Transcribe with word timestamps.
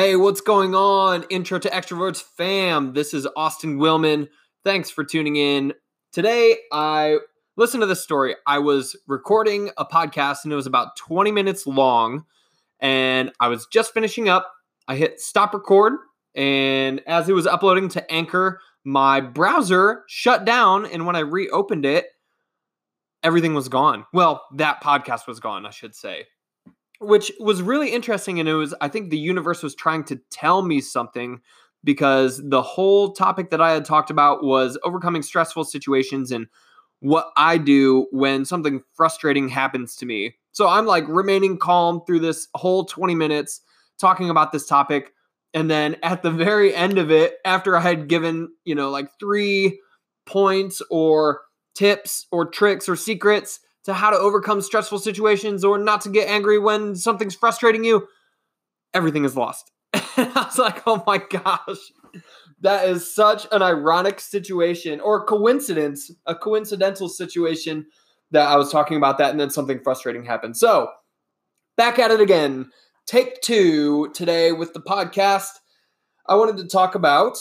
Hey, 0.00 0.16
what's 0.16 0.40
going 0.40 0.74
on? 0.74 1.24
Intro 1.28 1.58
to 1.58 1.68
Extroverts 1.68 2.22
fam. 2.22 2.94
This 2.94 3.12
is 3.12 3.28
Austin 3.36 3.76
Willman. 3.78 4.28
Thanks 4.64 4.88
for 4.88 5.04
tuning 5.04 5.36
in. 5.36 5.74
Today, 6.10 6.56
I 6.72 7.18
listened 7.58 7.82
to 7.82 7.86
this 7.86 8.02
story. 8.02 8.34
I 8.46 8.60
was 8.60 8.96
recording 9.06 9.72
a 9.76 9.84
podcast 9.84 10.44
and 10.44 10.54
it 10.54 10.56
was 10.56 10.66
about 10.66 10.96
20 10.96 11.32
minutes 11.32 11.66
long. 11.66 12.24
And 12.80 13.30
I 13.40 13.48
was 13.48 13.66
just 13.70 13.92
finishing 13.92 14.26
up. 14.26 14.50
I 14.88 14.96
hit 14.96 15.20
stop 15.20 15.52
record. 15.52 15.98
And 16.34 17.02
as 17.06 17.28
it 17.28 17.34
was 17.34 17.46
uploading 17.46 17.90
to 17.90 18.10
Anchor, 18.10 18.62
my 18.82 19.20
browser 19.20 20.04
shut 20.08 20.46
down. 20.46 20.86
And 20.86 21.04
when 21.04 21.14
I 21.14 21.20
reopened 21.20 21.84
it, 21.84 22.06
everything 23.22 23.52
was 23.52 23.68
gone. 23.68 24.06
Well, 24.14 24.46
that 24.54 24.82
podcast 24.82 25.26
was 25.26 25.40
gone, 25.40 25.66
I 25.66 25.70
should 25.70 25.94
say 25.94 26.24
which 27.00 27.32
was 27.40 27.62
really 27.62 27.90
interesting 27.90 28.38
and 28.38 28.48
it 28.48 28.54
was 28.54 28.74
i 28.80 28.88
think 28.88 29.10
the 29.10 29.18
universe 29.18 29.62
was 29.62 29.74
trying 29.74 30.04
to 30.04 30.20
tell 30.30 30.62
me 30.62 30.80
something 30.80 31.40
because 31.82 32.40
the 32.48 32.62
whole 32.62 33.12
topic 33.12 33.50
that 33.50 33.60
i 33.60 33.72
had 33.72 33.84
talked 33.84 34.10
about 34.10 34.44
was 34.44 34.78
overcoming 34.84 35.22
stressful 35.22 35.64
situations 35.64 36.30
and 36.30 36.46
what 37.00 37.30
i 37.36 37.56
do 37.56 38.06
when 38.12 38.44
something 38.44 38.82
frustrating 38.94 39.48
happens 39.48 39.96
to 39.96 40.06
me. 40.06 40.34
So 40.52 40.68
i'm 40.68 40.86
like 40.86 41.04
remaining 41.08 41.58
calm 41.58 42.02
through 42.06 42.20
this 42.20 42.48
whole 42.54 42.84
20 42.84 43.14
minutes 43.14 43.62
talking 43.98 44.30
about 44.30 44.52
this 44.52 44.66
topic 44.66 45.12
and 45.54 45.70
then 45.70 45.96
at 46.02 46.22
the 46.22 46.30
very 46.30 46.74
end 46.74 46.98
of 46.98 47.10
it 47.10 47.36
after 47.44 47.76
i 47.76 47.80
had 47.80 48.08
given 48.08 48.48
you 48.64 48.74
know 48.74 48.90
like 48.90 49.08
three 49.18 49.80
points 50.26 50.82
or 50.90 51.40
tips 51.74 52.26
or 52.30 52.44
tricks 52.44 52.88
or 52.88 52.96
secrets 52.96 53.60
to 53.84 53.94
how 53.94 54.10
to 54.10 54.16
overcome 54.16 54.60
stressful 54.60 54.98
situations 54.98 55.64
or 55.64 55.78
not 55.78 56.02
to 56.02 56.08
get 56.08 56.28
angry 56.28 56.58
when 56.58 56.94
something's 56.96 57.34
frustrating 57.34 57.84
you, 57.84 58.06
everything 58.92 59.24
is 59.24 59.36
lost. 59.36 59.70
and 59.92 60.30
I 60.34 60.44
was 60.44 60.58
like, 60.58 60.82
oh 60.86 61.02
my 61.06 61.18
gosh, 61.18 61.92
that 62.60 62.88
is 62.88 63.12
such 63.12 63.46
an 63.52 63.62
ironic 63.62 64.20
situation 64.20 65.00
or 65.00 65.24
coincidence, 65.24 66.10
a 66.26 66.34
coincidental 66.34 67.08
situation 67.08 67.86
that 68.30 68.46
I 68.46 68.56
was 68.56 68.70
talking 68.70 68.96
about 68.96 69.18
that 69.18 69.30
and 69.30 69.40
then 69.40 69.50
something 69.50 69.80
frustrating 69.80 70.24
happened. 70.24 70.56
So, 70.56 70.90
back 71.76 71.98
at 71.98 72.10
it 72.10 72.20
again. 72.20 72.70
Take 73.06 73.40
two 73.40 74.10
today 74.14 74.52
with 74.52 74.72
the 74.72 74.80
podcast. 74.80 75.48
I 76.28 76.36
wanted 76.36 76.58
to 76.58 76.68
talk 76.68 76.94
about 76.94 77.38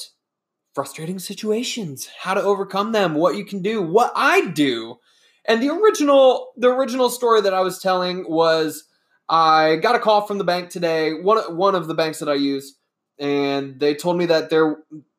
frustrating 0.74 1.20
situations, 1.20 2.10
how 2.22 2.34
to 2.34 2.42
overcome 2.42 2.92
them, 2.92 3.14
what 3.14 3.36
you 3.36 3.46
can 3.46 3.62
do, 3.62 3.82
what 3.82 4.12
I 4.16 4.48
do 4.48 4.98
and 5.50 5.62
the 5.62 5.70
original 5.70 6.54
the 6.56 6.70
original 6.70 7.10
story 7.10 7.42
that 7.42 7.54
I 7.54 7.62
was 7.62 7.80
telling 7.80 8.30
was 8.30 8.86
I 9.28 9.78
got 9.78 9.96
a 9.96 10.00
call 10.00 10.26
from 10.26 10.38
the 10.38 10.44
bank 10.44 10.70
today, 10.70 11.14
one 11.14 11.40
one 11.58 11.76
of 11.76 11.88
the 11.88 11.96
banks 11.96 12.20
that 12.20 12.30
I 12.30 12.36
use, 12.36 12.78
and 13.20 13.80
they 13.80 13.96
told 13.96 14.18
me 14.18 14.28
that 14.28 14.50
they 14.50 14.62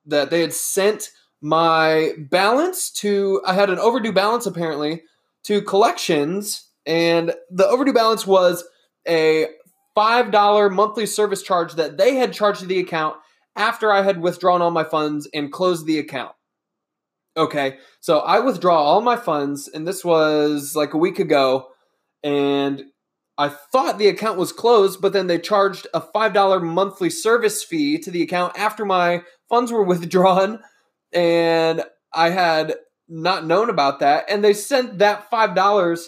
that 0.07 0.31
they 0.31 0.41
had 0.41 0.55
sent 0.55 1.11
my 1.43 2.13
balance 2.31 2.91
to 2.91 3.43
I 3.45 3.55
had 3.55 3.71
an 3.71 3.79
overdue 3.79 4.13
balance 4.13 4.47
apparently 4.47 5.03
to 5.45 5.63
collections 5.63 6.69
and 6.87 7.35
the 7.51 7.67
overdue 7.67 7.93
balance 7.93 8.27
was 8.27 8.65
a 9.09 9.49
$5 9.97 10.73
monthly 10.73 11.07
service 11.07 11.43
charge 11.43 11.75
that 11.75 11.99
they 11.99 12.17
had 12.17 12.33
charged 12.33 12.61
to 12.61 12.67
the 12.67 12.79
account 12.79 13.17
after 13.57 13.93
I 13.93 14.03
had 14.03 14.21
withdrawn 14.21 14.63
all 14.63 14.71
my 14.71 14.85
funds 14.85 15.29
and 15.35 15.53
closed 15.53 15.87
the 15.87 15.99
account. 15.99 16.33
Okay, 17.41 17.79
so 18.01 18.19
I 18.19 18.41
withdraw 18.41 18.77
all 18.77 19.01
my 19.01 19.17
funds, 19.17 19.67
and 19.67 19.89
this 19.89 20.05
was 20.05 20.77
like 20.77 20.93
a 20.93 20.99
week 20.99 21.19
ago, 21.19 21.69
and 22.23 22.85
I 23.39 23.49
thought 23.49 23.97
the 23.97 24.09
account 24.09 24.39
was 24.39 24.53
closed, 24.53 25.01
but 25.01 25.15
then 25.15 25.27
they 25.27 25.39
charged 25.39 25.87
a 25.95 26.03
$5 26.03 26.63
monthly 26.63 27.09
service 27.09 27.65
fee 27.65 27.99
to 28.01 28.11
the 28.11 28.21
account 28.21 28.59
after 28.59 28.85
my 28.85 29.23
funds 29.49 29.73
were 29.73 29.83
withdrawn, 29.93 30.61
and 31.15 31.83
I 32.13 32.29
had 32.29 32.75
not 33.09 33.47
known 33.47 33.71
about 33.71 34.01
that, 34.01 34.27
and 34.29 34.45
they 34.45 34.53
sent 34.53 34.99
that 34.99 35.31
$5 35.31 36.07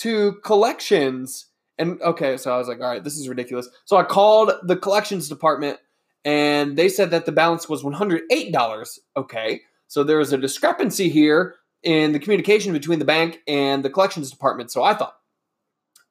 to 0.00 0.32
collections. 0.44 1.46
And 1.78 1.98
okay, 2.02 2.36
so 2.36 2.54
I 2.54 2.58
was 2.58 2.68
like, 2.68 2.82
all 2.82 2.90
right, 2.90 3.02
this 3.02 3.16
is 3.16 3.26
ridiculous. 3.26 3.70
So 3.86 3.96
I 3.96 4.02
called 4.02 4.52
the 4.64 4.76
collections 4.76 5.30
department, 5.30 5.78
and 6.26 6.76
they 6.76 6.90
said 6.90 7.10
that 7.12 7.24
the 7.24 7.32
balance 7.32 7.70
was 7.70 7.82
$108. 7.82 8.98
Okay. 9.16 9.62
So 9.88 10.04
there 10.04 10.18
was 10.18 10.32
a 10.32 10.38
discrepancy 10.38 11.08
here 11.08 11.56
in 11.82 12.12
the 12.12 12.18
communication 12.18 12.72
between 12.72 12.98
the 12.98 13.04
bank 13.04 13.40
and 13.46 13.84
the 13.84 13.90
collections 13.90 14.30
department. 14.30 14.70
So 14.70 14.82
I 14.82 14.94
thought. 14.94 15.16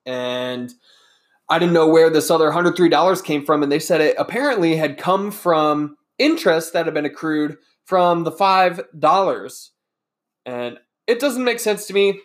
And 0.06 0.74
I 1.50 1.60
didn't 1.60 1.74
know 1.74 1.88
where 1.88 2.10
this 2.10 2.32
other 2.32 2.52
$103 2.52 3.24
came 3.24 3.46
from. 3.46 3.64
And 3.64 3.72
they 3.72 3.80
said 3.80 4.02
it 4.02 4.16
apparently 4.18 4.76
had 4.76 4.98
come 4.98 5.32
from 5.32 5.98
interest 6.18 6.74
that 6.74 6.86
had 6.86 6.94
been 6.94 7.06
accrued 7.06 7.58
from 7.86 8.24
the 8.24 8.32
$5. 8.32 9.70
And 10.46 10.80
it 11.08 11.20
doesn't 11.20 11.44
make 11.44 11.60
sense 11.60 11.86
to 11.88 11.94
me. 11.94 12.22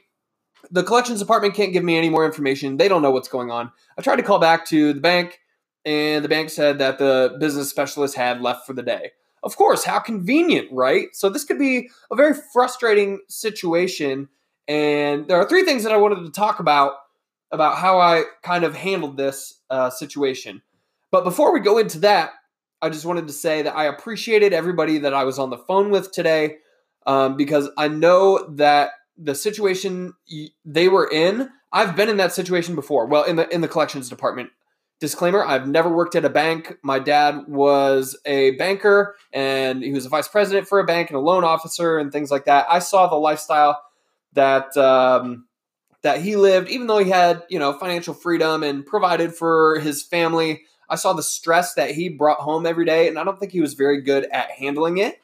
The 0.70 0.82
collections 0.82 1.20
department 1.20 1.54
can't 1.54 1.72
give 1.72 1.84
me 1.84 1.97
any 1.97 2.10
more 2.10 2.26
information. 2.26 2.76
They 2.76 2.88
don't 2.88 3.03
know 3.03 3.10
what's 3.10 3.28
going 3.28 3.50
on. 3.50 3.72
I 3.97 4.03
tried 4.03 4.16
to 4.16 4.22
call 4.22 4.38
back 4.38 4.66
to 4.66 4.92
the 4.92 5.00
bank, 5.00 5.41
and 5.84 6.25
the 6.25 6.28
bank 6.28 6.50
said 6.50 6.78
that 6.78 6.98
the 6.98 7.37
business 7.38 7.70
specialist 7.70 8.16
had 8.16 8.41
left 8.41 8.66
for 8.66 8.72
the 8.72 8.82
day. 8.82 9.12
Of 9.43 9.56
course, 9.56 9.84
how 9.84 9.99
convenient, 9.99 10.69
right? 10.72 11.09
So 11.12 11.28
this 11.28 11.44
could 11.44 11.59
be 11.59 11.91
a 12.10 12.16
very 12.16 12.34
frustrating 12.53 13.21
situation. 13.28 14.28
And 14.66 15.28
there 15.28 15.38
are 15.38 15.49
three 15.49 15.65
things 15.65 15.84
that 15.84 15.93
I 15.93 15.97
wanted 15.97 16.25
to 16.25 16.31
talk 16.31 16.60
about 16.60 16.94
about 17.50 17.78
how 17.78 17.99
I 17.99 18.25
kind 18.43 18.65
of 18.65 18.75
handled 18.75 19.16
this 19.16 19.60
uh, 19.71 19.91
situation. 19.91 20.62
But 21.10 21.25
before 21.25 21.53
we 21.53 21.60
go 21.60 21.78
into 21.78 22.00
that, 22.00 22.32
I 22.82 22.91
just 22.91 23.06
wanted 23.06 23.26
to 23.26 23.32
say 23.32 23.62
that 23.62 23.75
I 23.75 23.84
appreciated 23.84 24.53
everybody 24.53 24.99
that 24.99 25.15
I 25.15 25.25
was 25.25 25.38
on 25.38 25.50
the 25.50 25.56
phone 25.56 25.91
with 25.91 26.12
today 26.12 26.59
um, 27.06 27.37
because 27.37 27.70
I 27.76 27.88
know 27.88 28.47
that 28.56 28.91
the 29.16 29.34
situation 29.34 30.15
they 30.65 30.88
were 30.88 31.10
in, 31.10 31.49
I've 31.72 31.97
been 31.97 32.09
in 32.09 32.19
that 32.19 32.32
situation 32.32 32.75
before. 32.75 33.06
Well, 33.06 33.25
in 33.25 33.37
the 33.37 33.53
in 33.53 33.62
the 33.62 33.69
collections 33.69 34.09
department, 34.09 34.50
Disclaimer 35.00 35.44
I've 35.44 35.69
never 35.69 35.88
worked 35.88 36.16
at 36.16 36.25
a 36.25 36.31
bank. 36.31 36.76
My 36.82 36.98
dad 36.98 37.44
was 37.47 38.19
a 38.25 38.53
banker 38.53 39.14
and 39.32 39.82
he 39.82 39.92
was 39.92 40.06
a 40.06 40.09
vice 40.09 40.26
president 40.26 40.66
for 40.66 40.81
a 40.81 40.84
bank 40.84 41.10
and 41.10 41.16
a 41.16 41.20
loan 41.20 41.44
officer 41.44 41.98
and 41.98 42.12
things 42.12 42.31
like 42.31 42.47
that. 42.47 42.66
I 42.69 42.81
saw 42.81 43.06
the 43.06 43.16
lifestyle 43.16 43.81
that 44.32 44.76
um, 44.76 45.47
that 46.03 46.20
he 46.20 46.37
lived, 46.37 46.69
even 46.69 46.87
though 46.87 46.98
he 46.98 47.10
had 47.10 47.44
you 47.48 47.58
know 47.58 47.72
financial 47.72 48.14
freedom 48.14 48.62
and 48.62 48.84
provided 48.84 49.34
for 49.34 49.78
his 49.81 50.03
family. 50.03 50.62
I 50.91 50.97
saw 50.97 51.12
the 51.12 51.22
stress 51.22 51.75
that 51.75 51.91
he 51.91 52.08
brought 52.08 52.38
home 52.38 52.64
every 52.64 52.87
day, 52.87 53.08
and 53.08 53.19
I 53.19 53.25
don't 53.25 53.38
think 53.38 53.53
he 53.53 53.60
was 53.60 53.75
very 53.75 54.00
good 54.00 54.25
at 54.32 54.50
handling 54.50 54.98
it. 54.98 55.20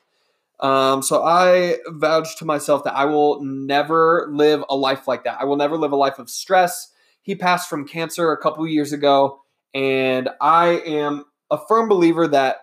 Um, 0.61 1.03
so 1.03 1.23
I 1.23 1.79
vouched 1.89 2.39
to 2.39 2.45
myself 2.45 2.85
that 2.85 2.95
I 2.95 3.07
will 3.07 3.43
never 3.43 4.29
live 4.31 4.63
a 4.69 4.77
life 4.77 5.09
like 5.09 5.25
that. 5.25 5.41
I 5.41 5.45
will 5.45 5.57
never 5.57 5.77
live 5.77 5.93
a 5.93 5.97
life 5.97 6.19
of 6.19 6.31
stress. 6.31 6.91
He 7.23 7.35
passed 7.35 7.69
from 7.69 7.89
cancer 7.89 8.31
a 8.31 8.41
couple 8.41 8.67
years 8.67 8.93
ago, 8.93 9.41
and 9.75 10.29
I 10.41 10.81
am 10.87 11.25
a 11.51 11.59
firm 11.69 11.89
believer 11.89 12.27
that 12.29 12.59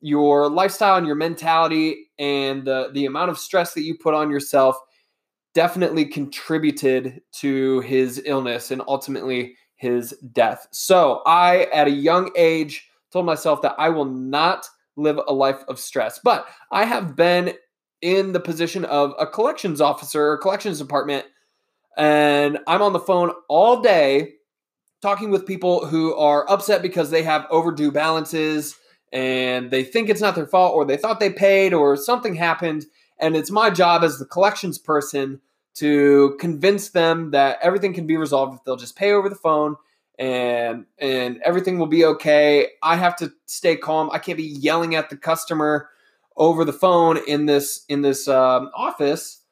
your 0.00 0.48
lifestyle 0.48 0.96
and 0.96 1.06
your 1.06 1.16
mentality 1.16 2.10
and 2.18 2.64
the, 2.64 2.90
the 2.92 3.06
amount 3.06 3.30
of 3.30 3.38
stress 3.38 3.74
that 3.74 3.82
you 3.82 3.96
put 3.96 4.14
on 4.14 4.30
yourself 4.30 4.78
definitely 5.54 6.04
contributed 6.04 7.22
to 7.32 7.80
his 7.80 8.20
illness 8.26 8.70
and 8.70 8.82
ultimately 8.86 9.56
his 9.76 10.12
death. 10.32 10.66
So 10.72 11.22
I, 11.26 11.64
at 11.72 11.86
a 11.86 11.90
young 11.90 12.30
age, 12.36 12.88
told 13.12 13.26
myself 13.26 13.62
that 13.62 13.74
I 13.78 13.88
will 13.88 14.04
not 14.04 14.68
live 14.96 15.18
a 15.26 15.32
life 15.32 15.64
of 15.68 15.78
stress. 15.78 16.20
But 16.22 16.46
I 16.70 16.84
have 16.84 17.16
been 17.16 17.54
in 18.02 18.32
the 18.32 18.40
position 18.40 18.84
of 18.84 19.14
a 19.18 19.26
collections 19.26 19.80
officer 19.80 20.26
or 20.26 20.38
collections 20.38 20.78
department, 20.78 21.24
and 21.96 22.58
I'm 22.66 22.82
on 22.82 22.92
the 22.92 23.00
phone 23.00 23.32
all 23.48 23.80
day 23.80 24.34
talking 25.04 25.30
with 25.30 25.46
people 25.46 25.84
who 25.84 26.14
are 26.14 26.50
upset 26.50 26.80
because 26.80 27.10
they 27.10 27.22
have 27.22 27.46
overdue 27.50 27.92
balances 27.92 28.74
and 29.12 29.70
they 29.70 29.84
think 29.84 30.08
it's 30.08 30.22
not 30.22 30.34
their 30.34 30.46
fault 30.46 30.74
or 30.74 30.86
they 30.86 30.96
thought 30.96 31.20
they 31.20 31.28
paid 31.28 31.74
or 31.74 31.94
something 31.94 32.34
happened. 32.34 32.86
And 33.20 33.36
it's 33.36 33.50
my 33.50 33.68
job 33.68 34.02
as 34.02 34.18
the 34.18 34.24
collections 34.24 34.78
person 34.78 35.42
to 35.74 36.38
convince 36.40 36.88
them 36.88 37.32
that 37.32 37.58
everything 37.60 37.92
can 37.92 38.06
be 38.06 38.16
resolved 38.16 38.54
if 38.54 38.64
they'll 38.64 38.76
just 38.76 38.96
pay 38.96 39.12
over 39.12 39.28
the 39.28 39.34
phone 39.34 39.76
and 40.18 40.86
and 40.98 41.38
everything 41.44 41.78
will 41.78 41.86
be 41.86 42.06
okay. 42.06 42.68
I 42.82 42.96
have 42.96 43.14
to 43.16 43.30
stay 43.44 43.76
calm. 43.76 44.08
I 44.10 44.18
can't 44.18 44.38
be 44.38 44.44
yelling 44.44 44.94
at 44.94 45.10
the 45.10 45.18
customer 45.18 45.90
over 46.34 46.64
the 46.64 46.72
phone 46.72 47.18
in 47.28 47.44
this 47.44 47.84
in 47.90 48.00
this 48.00 48.26
um, 48.26 48.70
office. 48.74 49.42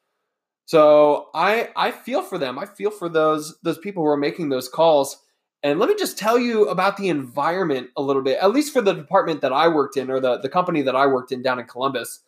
So 0.64 1.28
I 1.34 1.68
I 1.76 1.90
feel 1.90 2.22
for 2.22 2.38
them. 2.38 2.58
I 2.58 2.64
feel 2.64 2.90
for 2.90 3.10
those 3.10 3.58
those 3.62 3.76
people 3.76 4.02
who 4.02 4.08
are 4.08 4.16
making 4.16 4.48
those 4.48 4.70
calls. 4.70 5.18
And 5.62 5.78
let 5.78 5.88
me 5.88 5.94
just 5.96 6.18
tell 6.18 6.38
you 6.38 6.68
about 6.68 6.96
the 6.96 7.08
environment 7.08 7.90
a 7.96 8.02
little 8.02 8.22
bit, 8.22 8.38
at 8.40 8.52
least 8.52 8.72
for 8.72 8.82
the 8.82 8.92
department 8.92 9.40
that 9.42 9.52
I 9.52 9.68
worked 9.68 9.96
in 9.96 10.10
or 10.10 10.18
the, 10.18 10.38
the 10.38 10.48
company 10.48 10.82
that 10.82 10.96
I 10.96 11.06
worked 11.06 11.30
in 11.30 11.42
down 11.42 11.60
in 11.60 11.66
Columbus. 11.66 12.20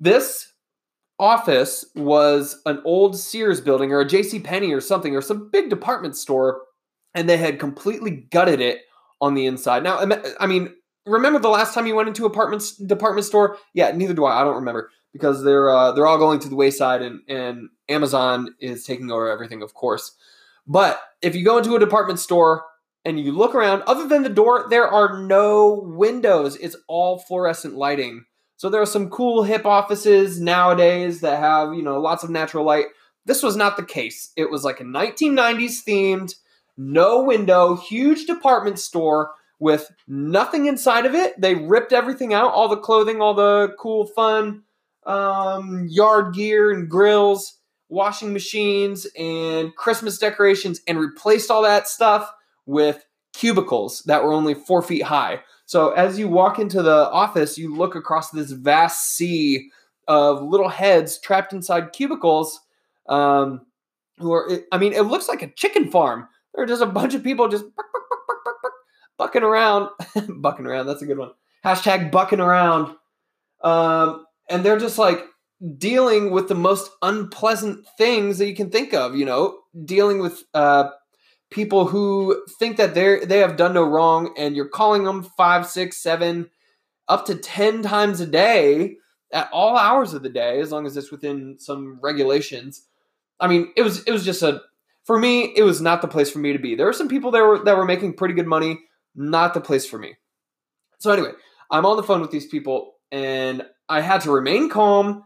This 0.00 0.52
office 1.18 1.84
was 1.94 2.60
an 2.64 2.80
old 2.84 3.18
Sears 3.18 3.60
building 3.60 3.92
or 3.92 4.00
a 4.00 4.08
J.C. 4.08 4.40
Penney 4.40 4.72
or 4.72 4.80
something 4.80 5.14
or 5.14 5.20
some 5.20 5.50
big 5.50 5.68
department 5.68 6.16
store, 6.16 6.62
and 7.14 7.28
they 7.28 7.36
had 7.36 7.60
completely 7.60 8.10
gutted 8.10 8.60
it 8.60 8.80
on 9.20 9.34
the 9.34 9.46
inside. 9.46 9.82
Now, 9.82 10.00
I 10.40 10.46
mean, 10.46 10.74
remember 11.06 11.38
the 11.38 11.48
last 11.48 11.74
time 11.74 11.86
you 11.86 11.94
went 11.94 12.08
into 12.08 12.26
apartments 12.26 12.76
department 12.76 13.26
store? 13.26 13.56
Yeah, 13.74 13.92
neither 13.92 14.14
do 14.14 14.24
I. 14.24 14.40
I 14.40 14.44
don't 14.44 14.56
remember 14.56 14.90
because 15.12 15.44
they're 15.44 15.70
uh, 15.70 15.92
they're 15.92 16.06
all 16.06 16.18
going 16.18 16.40
to 16.40 16.48
the 16.48 16.56
wayside, 16.56 17.02
and 17.02 17.20
and 17.28 17.68
Amazon 17.88 18.54
is 18.58 18.84
taking 18.84 19.10
over 19.10 19.30
everything, 19.30 19.62
of 19.62 19.74
course. 19.74 20.16
But 20.66 21.00
if 21.20 21.34
you 21.34 21.44
go 21.44 21.58
into 21.58 21.76
a 21.76 21.80
department 21.80 22.18
store 22.18 22.64
and 23.04 23.18
you 23.18 23.32
look 23.32 23.54
around, 23.54 23.82
other 23.82 24.06
than 24.06 24.22
the 24.22 24.28
door, 24.28 24.66
there 24.70 24.86
are 24.86 25.20
no 25.22 25.80
windows. 25.84 26.56
It's 26.56 26.76
all 26.88 27.18
fluorescent 27.18 27.74
lighting. 27.74 28.24
So 28.56 28.70
there 28.70 28.80
are 28.80 28.86
some 28.86 29.10
cool 29.10 29.42
hip 29.42 29.66
offices 29.66 30.40
nowadays 30.40 31.20
that 31.22 31.40
have 31.40 31.74
you 31.74 31.82
know 31.82 32.00
lots 32.00 32.22
of 32.22 32.30
natural 32.30 32.64
light. 32.64 32.86
This 33.24 33.42
was 33.42 33.56
not 33.56 33.76
the 33.76 33.84
case. 33.84 34.32
It 34.36 34.50
was 34.50 34.64
like 34.64 34.80
a 34.80 34.84
1990s 34.84 35.84
themed, 35.86 36.34
no 36.76 37.24
window, 37.24 37.76
huge 37.76 38.26
department 38.26 38.78
store 38.78 39.32
with 39.58 39.90
nothing 40.08 40.66
inside 40.66 41.06
of 41.06 41.14
it. 41.14 41.40
They 41.40 41.54
ripped 41.54 41.92
everything 41.92 42.34
out, 42.34 42.52
all 42.52 42.68
the 42.68 42.76
clothing, 42.76 43.20
all 43.20 43.34
the 43.34 43.74
cool, 43.78 44.06
fun 44.06 44.62
um, 45.06 45.86
yard 45.88 46.34
gear 46.34 46.70
and 46.70 46.88
grills, 46.88 47.58
washing 47.92 48.32
machines, 48.32 49.06
and 49.18 49.74
Christmas 49.76 50.18
decorations, 50.18 50.80
and 50.88 50.98
replaced 50.98 51.50
all 51.50 51.62
that 51.62 51.86
stuff 51.86 52.32
with 52.64 53.04
cubicles 53.34 54.02
that 54.06 54.24
were 54.24 54.32
only 54.32 54.54
four 54.54 54.82
feet 54.82 55.02
high. 55.02 55.40
So 55.66 55.90
as 55.90 56.18
you 56.18 56.28
walk 56.28 56.58
into 56.58 56.82
the 56.82 57.10
office, 57.10 57.58
you 57.58 57.74
look 57.74 57.94
across 57.94 58.30
this 58.30 58.50
vast 58.50 59.14
sea 59.14 59.70
of 60.08 60.42
little 60.42 60.68
heads 60.68 61.20
trapped 61.20 61.52
inside 61.52 61.92
cubicles. 61.92 62.60
Um, 63.08 63.66
who 64.18 64.32
are, 64.32 64.50
I 64.70 64.78
mean, 64.78 64.92
it 64.92 65.02
looks 65.02 65.28
like 65.28 65.42
a 65.42 65.50
chicken 65.50 65.90
farm. 65.90 66.28
There 66.54 66.64
are 66.64 66.68
just 66.68 66.82
a 66.82 66.86
bunch 66.86 67.14
of 67.14 67.22
people 67.22 67.48
just 67.48 67.64
bucking 69.18 69.42
around, 69.42 69.88
bucking 70.28 70.66
around. 70.66 70.86
That's 70.86 71.02
a 71.02 71.06
good 71.06 71.18
one. 71.18 71.32
Hashtag 71.64 72.10
bucking 72.10 72.40
around. 72.40 72.94
Um, 73.62 74.26
and 74.48 74.64
they're 74.64 74.78
just 74.78 74.98
like 74.98 75.24
dealing 75.78 76.30
with 76.30 76.48
the 76.48 76.54
most 76.54 76.90
unpleasant 77.02 77.86
things 77.98 78.38
that 78.38 78.48
you 78.48 78.54
can 78.54 78.70
think 78.70 78.94
of. 78.94 79.16
You 79.16 79.24
know, 79.24 79.58
dealing 79.84 80.20
with 80.20 80.42
uh, 80.54 80.90
people 81.50 81.86
who 81.86 82.44
think 82.58 82.76
that 82.76 82.94
they 82.94 83.24
they 83.24 83.38
have 83.38 83.56
done 83.56 83.74
no 83.74 83.84
wrong, 83.84 84.34
and 84.36 84.56
you're 84.56 84.68
calling 84.68 85.04
them 85.04 85.22
five, 85.36 85.66
six, 85.66 86.02
seven, 86.02 86.50
up 87.08 87.26
to 87.26 87.34
ten 87.34 87.82
times 87.82 88.20
a 88.20 88.26
day 88.26 88.96
at 89.32 89.48
all 89.52 89.76
hours 89.76 90.14
of 90.14 90.22
the 90.22 90.28
day, 90.28 90.60
as 90.60 90.72
long 90.72 90.86
as 90.86 90.96
it's 90.96 91.10
within 91.10 91.58
some 91.58 91.98
regulations. 92.02 92.86
I 93.40 93.48
mean, 93.48 93.72
it 93.76 93.82
was 93.82 94.02
it 94.04 94.12
was 94.12 94.24
just 94.24 94.42
a 94.42 94.62
for 95.04 95.18
me, 95.18 95.52
it 95.56 95.62
was 95.62 95.80
not 95.80 96.00
the 96.00 96.08
place 96.08 96.30
for 96.30 96.38
me 96.38 96.52
to 96.52 96.58
be. 96.58 96.74
There 96.74 96.86
were 96.86 96.92
some 96.92 97.08
people 97.08 97.30
that 97.32 97.42
were 97.42 97.64
that 97.64 97.76
were 97.76 97.84
making 97.84 98.14
pretty 98.14 98.34
good 98.34 98.46
money 98.46 98.78
not 99.14 99.54
the 99.54 99.60
place 99.60 99.86
for 99.86 99.98
me. 99.98 100.16
So 100.98 101.10
anyway, 101.10 101.32
I'm 101.70 101.86
on 101.86 101.96
the 101.96 102.02
phone 102.02 102.20
with 102.20 102.30
these 102.30 102.46
people 102.46 102.94
and 103.10 103.66
I 103.88 104.00
had 104.00 104.22
to 104.22 104.30
remain 104.30 104.70
calm 104.70 105.24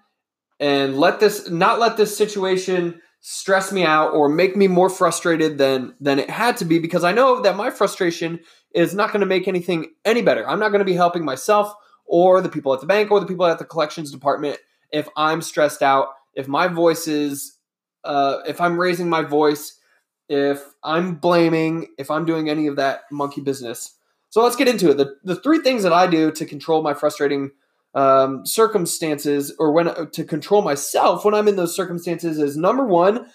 and 0.61 0.97
let 0.97 1.21
this 1.21 1.51
not 1.51 1.79
let 1.79 1.97
this 1.97 2.17
situation 2.17 3.01
stress 3.21 3.73
me 3.73 3.85
out 3.85 4.13
or 4.13 4.29
make 4.29 4.57
me 4.57 4.69
more 4.69 4.89
frustrated 4.89 5.59
than 5.59 5.95
than 6.01 6.19
it 6.19 6.31
had 6.31 6.57
to 6.59 6.65
be 6.65 6.79
because 6.79 7.05
I 7.05 7.13
know 7.13 7.41
that 7.43 7.57
my 7.57 7.71
frustration 7.71 8.41
is 8.75 8.95
not 8.95 9.13
going 9.13 9.21
to 9.21 9.27
make 9.27 9.49
anything 9.49 9.93
any 10.05 10.23
better. 10.23 10.49
I'm 10.49 10.59
not 10.59 10.69
going 10.69 10.81
to 10.81 10.85
be 10.85 10.95
helping 10.95 11.25
myself 11.25 11.75
or 12.05 12.41
the 12.41 12.49
people 12.49 12.73
at 12.73 12.81
the 12.81 12.87
bank 12.87 13.11
or 13.11 13.21
the 13.21 13.27
people 13.27 13.47
at 13.47 13.59
the 13.59 13.65
collections 13.65 14.11
department 14.11 14.59
if 14.93 15.09
I'm 15.17 15.43
stressed 15.43 15.83
out, 15.83 16.09
if 16.35 16.47
my 16.47 16.69
voice 16.69 17.09
is 17.09 17.59
uh, 18.05 18.39
if 18.47 18.61
I'm 18.61 18.79
raising 18.79 19.09
my 19.09 19.23
voice 19.23 19.81
if 20.29 20.63
I'm 20.83 21.17
blaming, 21.17 21.89
if 21.99 22.11
I'm 22.11 22.25
doing 22.25 22.49
any 22.51 22.67
of 22.67 22.77
that 22.77 23.03
monkey 23.11 23.41
business. 23.41 23.97
So 24.31 24.43
let's 24.43 24.57
get 24.57 24.69
into 24.69 24.91
it. 24.91 24.97
The, 24.97 25.17
the 25.23 25.37
three 25.37 25.61
things 25.61 25.83
that 25.85 25.93
I 25.93 26.07
do 26.07 26.31
to 26.33 26.45
control 26.45 26.83
my 26.83 26.95
frustrating 26.95 27.51
um, 27.97 28.47
circumstances 28.47 29.53
or 29.59 29.73
when 29.73 30.11
to 30.13 30.25
control 30.25 30.63
myself 30.63 31.25
when 31.25 31.35
I'm 31.35 31.49
in 31.49 31.57
those 31.57 31.75
circumstances 31.75 32.39
is 32.39 32.57
number 32.57 32.85
one, 32.85 33.27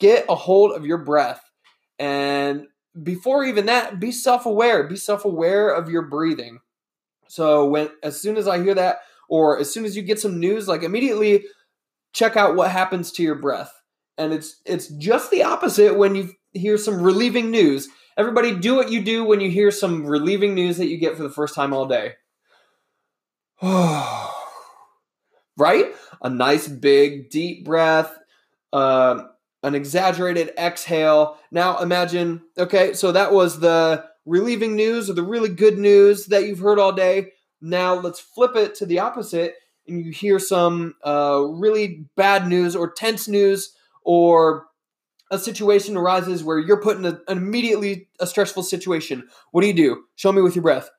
get 0.00 0.24
a 0.28 0.34
hold 0.34 0.72
of 0.72 0.86
your 0.86 0.98
breath. 0.98 1.42
And 1.98 2.66
before 3.02 3.44
even 3.44 3.66
that, 3.66 4.00
be 4.00 4.12
self 4.12 4.46
aware. 4.46 4.84
Be 4.84 4.96
self 4.96 5.24
aware 5.24 5.68
of 5.68 5.90
your 5.90 6.02
breathing. 6.02 6.60
So 7.28 7.66
when 7.66 7.90
as 8.02 8.20
soon 8.20 8.36
as 8.36 8.48
I 8.48 8.62
hear 8.62 8.74
that, 8.74 8.98
or 9.28 9.58
as 9.58 9.72
soon 9.72 9.84
as 9.84 9.96
you 9.96 10.02
get 10.02 10.20
some 10.20 10.40
news, 10.40 10.68
like 10.68 10.82
immediately 10.82 11.44
check 12.14 12.36
out 12.36 12.56
what 12.56 12.70
happens 12.70 13.12
to 13.12 13.22
your 13.22 13.34
breath 13.34 13.72
and 14.18 14.32
it's 14.32 14.60
it's 14.64 14.88
just 14.88 15.30
the 15.30 15.42
opposite 15.42 15.96
when 15.96 16.14
you 16.14 16.32
hear 16.52 16.78
some 16.78 17.02
relieving 17.02 17.50
news. 17.50 17.88
Everybody 18.16 18.56
do 18.56 18.74
what 18.74 18.90
you 18.90 19.02
do 19.02 19.24
when 19.24 19.40
you 19.40 19.50
hear 19.50 19.70
some 19.70 20.06
relieving 20.06 20.54
news 20.54 20.78
that 20.78 20.88
you 20.88 20.98
get 20.98 21.16
for 21.16 21.22
the 21.22 21.30
first 21.30 21.54
time 21.54 21.72
all 21.72 21.86
day. 21.86 22.14
right? 23.62 24.32
A 26.22 26.30
nice 26.30 26.68
big 26.68 27.30
deep 27.30 27.64
breath, 27.64 28.16
uh, 28.72 29.24
an 29.62 29.74
exaggerated 29.74 30.52
exhale. 30.58 31.38
Now 31.50 31.78
imagine, 31.78 32.42
okay, 32.58 32.92
so 32.92 33.12
that 33.12 33.32
was 33.32 33.60
the 33.60 34.04
relieving 34.24 34.76
news 34.76 35.08
or 35.08 35.14
the 35.14 35.22
really 35.22 35.48
good 35.48 35.78
news 35.78 36.26
that 36.26 36.46
you've 36.46 36.58
heard 36.58 36.78
all 36.78 36.92
day. 36.92 37.32
Now 37.60 37.94
let's 37.94 38.20
flip 38.20 38.56
it 38.56 38.74
to 38.76 38.86
the 38.86 38.98
opposite 38.98 39.54
and 39.88 40.04
you 40.04 40.12
hear 40.12 40.38
some 40.38 40.94
uh, 41.04 41.44
really 41.48 42.06
bad 42.16 42.48
news 42.48 42.76
or 42.76 42.90
tense 42.90 43.28
news 43.28 43.74
or 44.04 44.66
a 45.30 45.38
situation 45.38 45.96
arises 45.96 46.44
where 46.44 46.58
you're 46.58 46.80
put 46.80 46.98
in 46.98 47.04
a, 47.04 47.20
an 47.28 47.38
immediately 47.38 48.08
a 48.20 48.26
stressful 48.26 48.62
situation. 48.62 49.28
What 49.50 49.62
do 49.62 49.66
you 49.66 49.74
do? 49.74 50.04
Show 50.14 50.32
me 50.32 50.42
with 50.42 50.54
your 50.54 50.62
breath. 50.62 50.90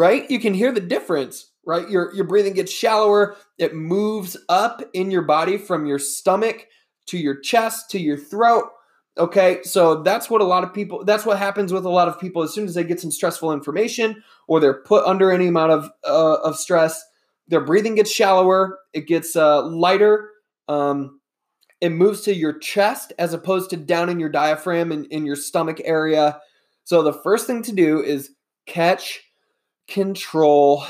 Right? 0.00 0.30
You 0.30 0.40
can 0.40 0.54
hear 0.54 0.72
the 0.72 0.80
difference, 0.80 1.50
right? 1.66 1.86
Your 1.90 2.14
your 2.14 2.24
breathing 2.24 2.54
gets 2.54 2.72
shallower. 2.72 3.36
It 3.58 3.74
moves 3.74 4.34
up 4.48 4.82
in 4.94 5.10
your 5.10 5.20
body 5.20 5.58
from 5.58 5.84
your 5.84 5.98
stomach 5.98 6.66
to 7.08 7.18
your 7.18 7.38
chest 7.38 7.90
to 7.90 8.00
your 8.00 8.16
throat. 8.16 8.64
Okay, 9.18 9.62
so 9.62 10.02
that's 10.02 10.30
what 10.30 10.40
a 10.40 10.44
lot 10.44 10.64
of 10.64 10.72
people 10.72 11.04
that's 11.04 11.26
what 11.26 11.36
happens 11.36 11.70
with 11.70 11.84
a 11.84 11.90
lot 11.90 12.08
of 12.08 12.18
people 12.18 12.42
as 12.42 12.54
soon 12.54 12.64
as 12.64 12.72
they 12.72 12.82
get 12.82 12.98
some 12.98 13.10
stressful 13.10 13.52
information 13.52 14.22
or 14.48 14.58
they're 14.58 14.82
put 14.84 15.04
under 15.04 15.30
any 15.30 15.48
amount 15.48 15.72
of 15.72 15.90
uh, 16.08 16.36
of 16.36 16.56
stress, 16.56 16.98
their 17.48 17.60
breathing 17.60 17.94
gets 17.94 18.10
shallower, 18.10 18.78
it 18.94 19.06
gets 19.06 19.36
uh, 19.36 19.62
lighter, 19.66 20.30
um, 20.68 21.20
it 21.82 21.90
moves 21.90 22.22
to 22.22 22.34
your 22.34 22.58
chest 22.58 23.12
as 23.18 23.34
opposed 23.34 23.68
to 23.68 23.76
down 23.76 24.08
in 24.08 24.18
your 24.18 24.30
diaphragm 24.30 24.92
and 24.92 25.04
in 25.08 25.26
your 25.26 25.36
stomach 25.36 25.78
area. 25.84 26.40
So 26.84 27.02
the 27.02 27.12
first 27.12 27.46
thing 27.46 27.62
to 27.64 27.72
do 27.72 28.02
is 28.02 28.30
catch 28.64 29.20
control 29.90 30.84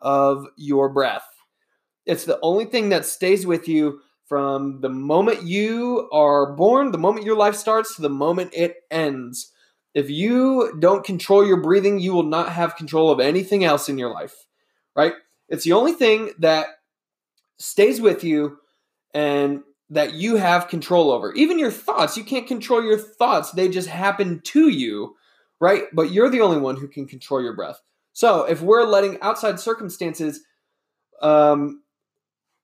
of 0.00 0.46
your 0.56 0.88
breath. 0.88 1.26
It's 2.06 2.24
the 2.24 2.40
only 2.42 2.64
thing 2.64 2.88
that 2.88 3.04
stays 3.04 3.46
with 3.46 3.68
you 3.68 4.00
from 4.26 4.80
the 4.80 4.88
moment 4.88 5.42
you 5.42 6.08
are 6.12 6.54
born, 6.54 6.92
the 6.92 6.98
moment 6.98 7.26
your 7.26 7.36
life 7.36 7.56
starts, 7.56 7.96
to 7.96 8.02
the 8.02 8.08
moment 8.08 8.52
it 8.54 8.76
ends. 8.90 9.52
If 9.92 10.08
you 10.08 10.76
don't 10.78 11.04
control 11.04 11.44
your 11.44 11.60
breathing, 11.60 11.98
you 11.98 12.12
will 12.12 12.22
not 12.22 12.52
have 12.52 12.76
control 12.76 13.10
of 13.10 13.20
anything 13.20 13.64
else 13.64 13.88
in 13.88 13.98
your 13.98 14.12
life, 14.12 14.34
right? 14.94 15.14
It's 15.48 15.64
the 15.64 15.72
only 15.72 15.92
thing 15.92 16.30
that 16.38 16.68
stays 17.58 18.00
with 18.00 18.22
you 18.22 18.58
and 19.12 19.62
that 19.90 20.14
you 20.14 20.36
have 20.36 20.68
control 20.68 21.10
over. 21.10 21.32
Even 21.34 21.58
your 21.58 21.72
thoughts, 21.72 22.16
you 22.16 22.22
can't 22.22 22.46
control 22.46 22.82
your 22.82 22.98
thoughts, 22.98 23.50
they 23.50 23.68
just 23.68 23.88
happen 23.88 24.40
to 24.44 24.68
you, 24.68 25.16
right? 25.60 25.84
But 25.92 26.12
you're 26.12 26.30
the 26.30 26.40
only 26.40 26.60
one 26.60 26.76
who 26.76 26.86
can 26.86 27.06
control 27.06 27.42
your 27.42 27.56
breath. 27.56 27.80
So 28.12 28.44
if 28.44 28.60
we're 28.60 28.84
letting 28.84 29.20
outside 29.20 29.60
circumstances 29.60 30.40
um, 31.22 31.82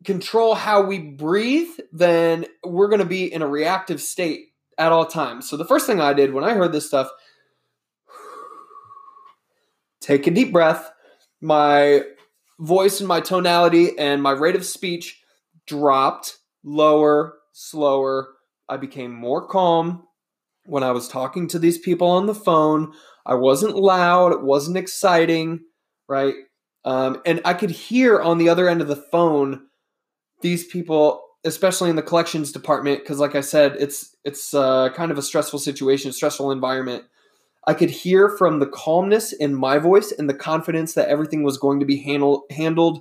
control 0.05 0.55
how 0.55 0.83
we 0.83 0.99
breathe, 0.99 1.71
then 1.93 2.47
we're 2.65 2.89
going 2.89 3.01
to 3.01 3.05
be 3.05 3.33
in 3.33 3.43
a 3.43 3.47
reactive 3.47 4.01
state 4.01 4.49
at 4.79 4.93
all 4.93 5.07
times. 5.07 5.49
So 5.49 5.57
the 5.57 5.65
first 5.65 5.87
thing 5.87 6.01
I 6.01 6.13
did 6.13 6.33
when 6.33 6.45
I 6.45 6.55
heard 6.55 6.73
this 6.73 6.87
stuff, 6.87 7.11
take 10.01 10.27
a 10.27 10.31
deep 10.31 10.53
breath. 10.53 10.91
My 11.41 12.03
voice 12.59 13.01
and 13.01 13.09
my 13.09 13.21
tonality 13.21 13.99
and 13.99 14.23
my 14.23 14.33
rate 14.33 14.57
of 14.57 14.65
speech 14.65 15.23
dropped 15.67 16.39
lower, 16.65 17.35
slower. 17.53 18.29
I 18.69 18.77
became 18.77 19.13
more 19.13 19.47
calm 19.47 20.07
when 20.65 20.83
I 20.83 20.91
was 20.91 21.09
talking 21.09 21.49
to 21.49 21.59
these 21.59 21.79
people 21.79 22.09
on 22.09 22.27
the 22.27 22.35
phone. 22.35 22.93
I 23.27 23.35
wasn't 23.35 23.77
loud, 23.77 24.33
it 24.33 24.43
wasn't 24.43 24.77
exciting, 24.77 25.61
right? 26.09 26.35
Um, 26.85 27.21
and 27.27 27.41
I 27.45 27.55
could 27.55 27.71
hear 27.71 28.21
on 28.21 28.39
the 28.39 28.49
other 28.49 28.69
end 28.69 28.81
of 28.81 28.89
the 28.89 28.97
phone 28.97 29.67
these 30.41 30.65
people, 30.65 31.23
especially 31.45 31.91
in 31.91 31.97
the 31.97 32.03
collections 32.03 32.53
department, 32.53 33.01
because 33.01 33.19
like 33.19 33.35
I 33.35 33.41
said, 33.41 33.77
it's 33.81 34.15
it's 34.25 34.55
uh, 34.55 34.91
kind 34.91 35.11
of 35.11 35.19
a 35.19 35.23
stressful 35.23 35.59
situation, 35.59 36.13
stressful 36.13 36.53
environment. 36.53 37.05
I 37.67 37.75
could 37.75 37.91
hear 37.91 38.29
from 38.29 38.61
the 38.61 38.67
calmness 38.67 39.33
in 39.33 39.55
my 39.55 39.79
voice 39.79 40.13
and 40.13 40.31
the 40.31 40.35
confidence 40.35 40.95
that 40.95 41.09
everything 41.09 41.43
was 41.43 41.59
going 41.59 41.81
to 41.81 41.87
be 41.87 41.97
handle, 41.97 42.45
handled 42.51 43.01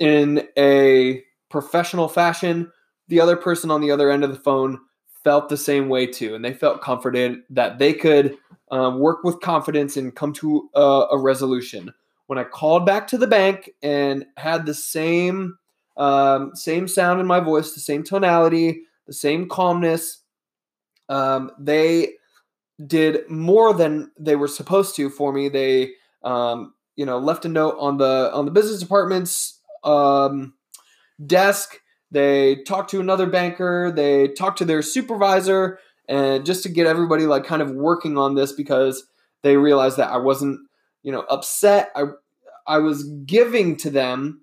in 0.00 0.48
a 0.58 1.22
professional 1.48 2.08
fashion. 2.08 2.72
The 3.06 3.20
other 3.20 3.36
person 3.36 3.70
on 3.70 3.80
the 3.80 3.92
other 3.92 4.10
end 4.10 4.24
of 4.24 4.30
the 4.30 4.40
phone 4.40 4.80
felt 5.22 5.48
the 5.48 5.56
same 5.56 5.88
way 5.88 6.06
too, 6.06 6.34
and 6.34 6.44
they 6.44 6.52
felt 6.52 6.82
comforted 6.82 7.38
that 7.50 7.78
they 7.78 7.92
could 7.92 8.36
um, 8.74 8.98
work 8.98 9.22
with 9.22 9.40
confidence 9.40 9.96
and 9.96 10.14
come 10.14 10.32
to 10.32 10.68
a, 10.74 11.06
a, 11.12 11.18
resolution. 11.18 11.94
When 12.26 12.38
I 12.38 12.44
called 12.44 12.84
back 12.84 13.06
to 13.08 13.18
the 13.18 13.28
bank 13.28 13.70
and 13.82 14.26
had 14.36 14.66
the 14.66 14.74
same 14.74 15.58
um, 15.96 16.56
same 16.56 16.88
sound 16.88 17.20
in 17.20 17.26
my 17.26 17.38
voice, 17.38 17.72
the 17.72 17.80
same 17.80 18.02
tonality, 18.02 18.82
the 19.06 19.12
same 19.12 19.48
calmness, 19.48 20.22
um, 21.08 21.52
they 21.56 22.14
did 22.84 23.30
more 23.30 23.72
than 23.72 24.10
they 24.18 24.34
were 24.34 24.48
supposed 24.48 24.96
to 24.96 25.08
for 25.08 25.32
me. 25.32 25.48
They 25.48 25.92
um, 26.24 26.74
you 26.96 27.06
know 27.06 27.18
left 27.18 27.44
a 27.44 27.48
note 27.48 27.76
on 27.78 27.98
the 27.98 28.32
on 28.34 28.44
the 28.44 28.50
business 28.50 28.80
department's 28.80 29.60
um, 29.84 30.54
desk 31.24 31.78
they 32.14 32.62
talked 32.62 32.90
to 32.90 33.00
another 33.00 33.26
banker, 33.26 33.90
they 33.90 34.28
talked 34.28 34.58
to 34.58 34.64
their 34.64 34.82
supervisor, 34.82 35.80
and 36.08 36.44
just 36.44 36.62
to 36.64 36.68
get 36.68 36.86
everybody 36.86 37.26
like 37.26 37.44
kind 37.44 37.62
of 37.62 37.70
working 37.70 38.18
on 38.18 38.34
this 38.34 38.52
because 38.52 39.04
they 39.42 39.56
realized 39.56 39.96
that 39.96 40.10
I 40.10 40.18
wasn't, 40.18 40.60
you 41.02 41.12
know, 41.12 41.24
upset. 41.30 41.90
I 41.94 42.04
I 42.66 42.78
was 42.78 43.04
giving 43.26 43.76
to 43.78 43.90
them, 43.90 44.42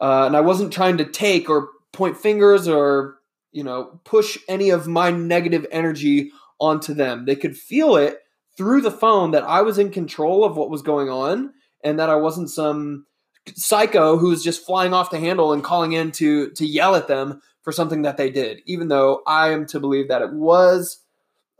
uh, 0.00 0.24
and 0.26 0.36
I 0.36 0.40
wasn't 0.40 0.72
trying 0.72 0.98
to 0.98 1.04
take 1.04 1.48
or 1.48 1.68
point 1.92 2.16
fingers 2.16 2.68
or 2.68 3.18
you 3.52 3.64
know 3.64 4.00
push 4.04 4.38
any 4.48 4.70
of 4.70 4.86
my 4.86 5.10
negative 5.10 5.66
energy 5.70 6.30
onto 6.60 6.94
them. 6.94 7.24
They 7.24 7.36
could 7.36 7.56
feel 7.56 7.96
it 7.96 8.20
through 8.56 8.82
the 8.82 8.90
phone 8.90 9.32
that 9.32 9.42
I 9.44 9.62
was 9.62 9.78
in 9.78 9.90
control 9.90 10.44
of 10.44 10.56
what 10.56 10.70
was 10.70 10.82
going 10.82 11.08
on 11.08 11.52
and 11.82 11.98
that 11.98 12.10
I 12.10 12.16
wasn't 12.16 12.50
some 12.50 13.06
psycho 13.54 14.16
who's 14.16 14.42
just 14.42 14.64
flying 14.64 14.94
off 14.94 15.10
the 15.10 15.18
handle 15.18 15.52
and 15.52 15.62
calling 15.62 15.92
in 15.92 16.12
to 16.12 16.50
to 16.50 16.66
yell 16.66 16.94
at 16.94 17.08
them 17.08 17.40
for 17.64 17.72
something 17.72 18.02
that 18.02 18.18
they 18.18 18.30
did, 18.30 18.60
even 18.66 18.88
though 18.88 19.22
I 19.26 19.50
am 19.50 19.66
to 19.66 19.80
believe 19.80 20.08
that 20.08 20.22
it 20.22 20.32
was 20.32 21.00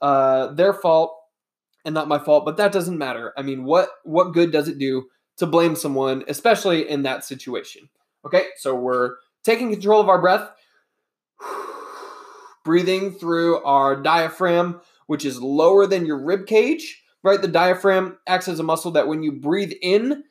uh, 0.03 0.49
their 0.53 0.75
fault 0.75 1.17
and 1.85 1.95
not 1.95 2.09
my 2.09 2.19
fault. 2.19 2.45
But 2.45 2.59
that 2.59 2.73
doesn't 2.73 2.99
matter. 2.99 3.33
I 3.37 3.43
mean, 3.43 3.65
what 3.65 3.89
what 4.05 4.35
good 4.35 4.53
does 4.53 4.69
it 4.69 4.79
do 4.79 5.07
to 5.39 5.47
blame 5.47 5.75
someone, 5.75 6.23
especially 6.29 6.89
in 6.89 7.03
that 7.03 7.25
situation? 7.25 7.89
Okay, 8.25 8.45
so 8.59 8.75
we're 8.75 9.15
taking 9.43 9.73
control 9.73 10.01
of 10.01 10.09
our 10.09 10.21
breath, 10.21 10.51
breathing 12.65 13.13
through 13.13 13.63
our 13.65 14.01
diaphragm, 14.01 14.81
which 15.07 15.25
is 15.25 15.41
lower 15.41 15.87
than 15.87 16.07
your 16.07 16.19
rib 16.19 16.47
cage. 16.47 17.03
Right, 17.23 17.41
the 17.41 17.49
diaphragm 17.49 18.19
acts 18.27 18.49
as 18.49 18.61
a 18.61 18.63
muscle 18.63 18.91
that 18.91 19.09
when 19.09 19.23
you 19.23 19.33
breathe 19.33 19.73
in, 19.81 20.25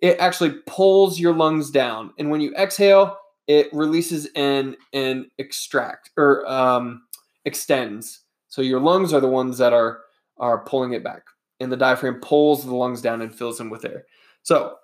it 0.00 0.16
actually 0.18 0.52
pulls 0.66 1.20
your 1.20 1.34
lungs 1.34 1.70
down, 1.70 2.14
and 2.18 2.30
when 2.30 2.40
you 2.40 2.54
exhale, 2.54 3.18
it 3.48 3.68
releases 3.72 4.28
and 4.36 4.76
and 4.92 5.26
extract 5.38 6.10
or 6.16 6.46
um, 6.48 7.02
extends. 7.44 8.20
So 8.46 8.62
your 8.62 8.78
lungs 8.78 9.12
are 9.12 9.20
the 9.20 9.28
ones 9.28 9.58
that 9.58 9.72
are 9.72 10.00
are 10.38 10.64
pulling 10.64 10.92
it 10.92 11.02
back, 11.02 11.22
and 11.58 11.72
the 11.72 11.76
diaphragm 11.76 12.20
pulls 12.20 12.64
the 12.64 12.74
lungs 12.74 13.02
down 13.02 13.22
and 13.22 13.34
fills 13.34 13.58
them 13.58 13.70
with 13.70 13.84
air. 13.84 14.04
So 14.42 14.76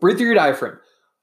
breathe 0.00 0.16
through 0.16 0.26
your 0.26 0.34
diaphragm. 0.34 0.78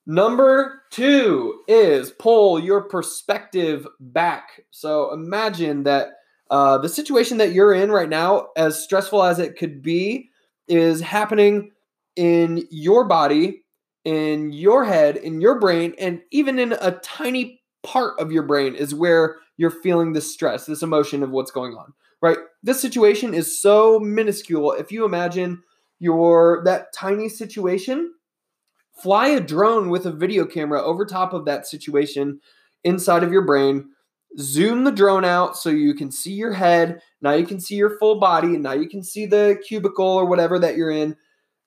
Number 0.06 0.82
two 0.92 1.62
is 1.68 2.12
pull 2.12 2.60
your 2.60 2.82
perspective 2.82 3.88
back. 4.00 4.63
So 4.72 5.13
imagine 5.13 5.84
that 5.84 6.10
uh, 6.50 6.80
the 6.80 6.89
situation 6.89 7.38
that 7.38 7.54
you're 7.54 7.74
in 7.74 7.92
right 7.92 8.10
now, 8.10 8.48
as 8.58 8.84
stressful 8.84 9.24
as 9.24 9.39
it 9.39 9.58
could 9.58 9.82
be, 9.82 10.30
is 10.68 11.01
happening 11.01 11.72
in 12.16 12.66
your 12.72 13.06
body, 13.06 13.63
in 14.10 14.51
your 14.51 14.86
head, 14.86 15.18
in 15.18 15.39
your 15.39 15.60
brain, 15.60 15.94
and 16.00 16.20
even 16.32 16.58
in 16.58 16.74
a 16.82 16.94
tiny 17.04 17.62
part 17.84 18.20
of 18.20 18.32
your 18.32 18.42
brain 18.42 18.74
is 18.74 18.96
where 18.96 19.36
you're 19.58 19.70
feeling 19.70 20.13
this 20.13 20.34
stress, 20.34 20.66
this 20.66 20.82
emotion 20.82 21.22
of 21.22 21.30
what's 21.30 21.51
going 21.51 21.74
on, 21.75 21.94
right? 22.20 22.39
This 22.63 22.82
situation 22.82 23.36
is 23.36 23.62
so 23.62 24.00
minuscule. 24.00 24.72
If 24.72 24.92
you 24.92 25.06
imagine 25.06 25.62
your 26.00 26.63
that 26.66 26.92
tiny 26.92 27.30
situation, 27.30 28.12
fly 29.00 29.28
a 29.28 29.39
drone 29.39 29.89
with 29.89 30.08
a 30.08 30.12
video 30.12 30.44
camera 30.44 30.82
over 30.82 31.06
top 31.06 31.32
of 31.32 31.46
that 31.46 31.68
situation 31.68 32.39
inside 32.84 33.22
of 33.22 33.32
your 33.32 33.46
brain. 33.46 33.89
Zoom 34.39 34.86
the 34.86 34.92
drone 34.92 35.24
out 35.24 35.56
so 35.56 35.70
you 35.70 35.94
can 35.94 36.12
see 36.12 36.34
your 36.34 36.54
head. 36.54 37.00
Now 37.22 37.34
you 37.34 37.46
can 37.46 37.60
see 37.60 37.75
your 37.75 38.00
full 38.00 38.20
body. 38.20 38.56
And 38.56 38.63
now 38.63 38.74
you 38.74 38.89
can 38.89 39.04
see 39.04 39.28
the 39.28 39.62
cubicle 39.68 40.06
or 40.08 40.25
whatever 40.25 40.58
that 40.58 40.78
you're 40.78 40.89
in 40.89 41.16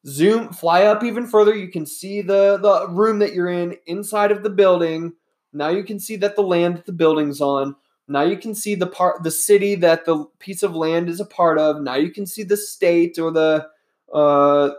zoom 0.06 0.52
fly 0.52 0.84
up 0.84 1.04
even 1.04 1.26
further. 1.26 1.54
You 1.54 1.68
can 1.68 1.86
see 1.86 2.22
the 2.22 2.58
the 2.58 2.88
room 2.88 3.18
that 3.20 3.32
you're 3.32 3.48
in 3.48 3.76
inside 3.86 4.32
of 4.32 4.42
the 4.42 4.50
building. 4.50 5.14
Now 5.52 5.68
you 5.68 5.84
can 5.84 5.98
see 5.98 6.16
that 6.16 6.36
the 6.36 6.42
land 6.42 6.76
that 6.78 6.86
the 6.86 6.92
building's 6.92 7.40
on. 7.40 7.76
Now 8.08 8.22
you 8.22 8.36
can 8.36 8.54
see 8.54 8.74
the 8.74 8.86
part 8.86 9.22
the 9.22 9.30
city 9.30 9.74
that 9.76 10.04
the 10.04 10.24
piece 10.38 10.62
of 10.62 10.74
land 10.74 11.08
is 11.08 11.20
a 11.20 11.24
part 11.24 11.58
of. 11.58 11.80
Now 11.80 11.94
you 11.94 12.10
can 12.10 12.26
see 12.26 12.42
the 12.42 12.56
state 12.56 13.18
or 13.18 13.30
the 13.30 13.68
uh 14.12 14.70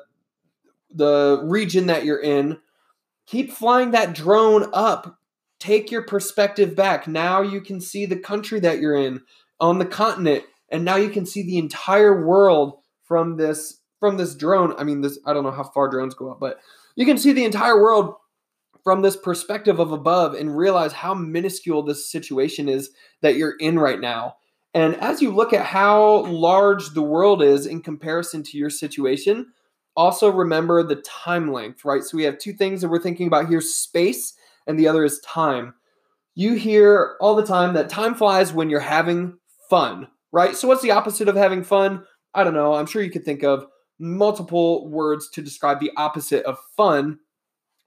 the 0.94 1.42
region 1.44 1.88
that 1.88 2.06
you're 2.06 2.22
in. 2.22 2.60
Keep 3.26 3.52
flying 3.52 3.92
that 3.92 4.14
drone 4.14 4.70
up. 4.74 5.20
Take 5.60 5.92
your 5.92 6.04
perspective 6.04 6.76
back. 6.76 7.08
Now 7.08 7.42
you 7.42 7.62
can 7.62 7.80
see 7.80 8.06
the 8.06 8.18
country 8.18 8.60
that 8.60 8.80
you're 8.80 8.98
in 8.98 9.22
on 9.60 9.80
the 9.80 9.86
continent 9.86 10.44
and 10.70 10.84
now 10.84 10.96
you 10.96 11.10
can 11.10 11.26
see 11.26 11.44
the 11.44 11.60
entire 11.60 12.26
world 12.26 12.80
from 13.04 13.38
this 13.38 13.80
from 14.04 14.18
this 14.18 14.36
drone. 14.36 14.74
I 14.78 14.84
mean, 14.84 15.00
this 15.00 15.18
I 15.26 15.32
don't 15.32 15.46
know 15.46 15.52
how 15.52 15.64
far 15.64 15.88
drones 15.88 16.14
go 16.14 16.30
up, 16.30 16.38
but 16.38 16.60
you 16.98 17.06
can 17.06 17.18
see 17.18 17.32
the 17.32 17.46
entire 17.46 17.82
world 17.82 18.16
from 18.84 19.02
this 19.02 19.16
perspective 19.16 19.80
of 19.80 19.94
above 19.94 20.34
and 20.34 20.58
realize 20.58 20.92
how 20.92 21.14
minuscule 21.14 21.84
this 21.84 22.12
situation 22.12 22.68
is 22.68 22.90
that 23.22 23.38
you're 23.38 23.56
in 23.62 23.80
right 23.80 24.02
now. 24.02 24.36
And 24.74 24.98
as 24.98 25.22
you 25.22 25.32
look 25.32 25.54
at 25.54 25.66
how 25.66 26.26
large 26.26 26.90
the 26.90 27.02
world 27.02 27.42
is 27.42 27.66
in 27.66 27.82
comparison 27.82 28.44
to 28.44 28.58
your 28.58 28.70
situation, 28.70 29.54
also 29.96 30.30
remember 30.30 30.84
the 30.84 30.98
time 30.98 31.54
length, 31.54 31.86
right? 31.86 32.04
So 32.04 32.18
we 32.18 32.24
have 32.24 32.38
two 32.38 32.52
things 32.52 32.82
that 32.82 32.90
we're 32.90 33.00
thinking 33.00 33.28
about 33.28 33.48
here 33.48 33.62
space, 33.62 34.34
and 34.68 34.78
the 34.78 34.90
other 34.90 35.06
is 35.06 35.22
time. 35.22 35.76
You 36.36 36.56
hear 36.56 37.16
all 37.22 37.36
the 37.36 37.46
time 37.46 37.74
that 37.76 37.88
time 37.88 38.16
flies 38.16 38.52
when 38.52 38.70
you're 38.70 38.82
having 38.82 39.38
fun, 39.70 40.10
right? 40.34 40.58
So, 40.58 40.68
what's 40.68 40.82
the 40.82 40.92
opposite 40.92 41.30
of 41.30 41.38
having 41.38 41.64
fun? 41.64 42.04
I 42.34 42.44
don't 42.44 42.54
know. 42.54 42.74
I'm 42.74 42.88
sure 42.88 43.02
you 43.02 43.12
could 43.12 43.24
think 43.24 43.44
of 43.44 43.68
multiple 44.04 44.88
words 44.90 45.30
to 45.30 45.42
describe 45.42 45.80
the 45.80 45.92
opposite 45.98 46.44
of 46.46 46.60
fun. 46.76 47.20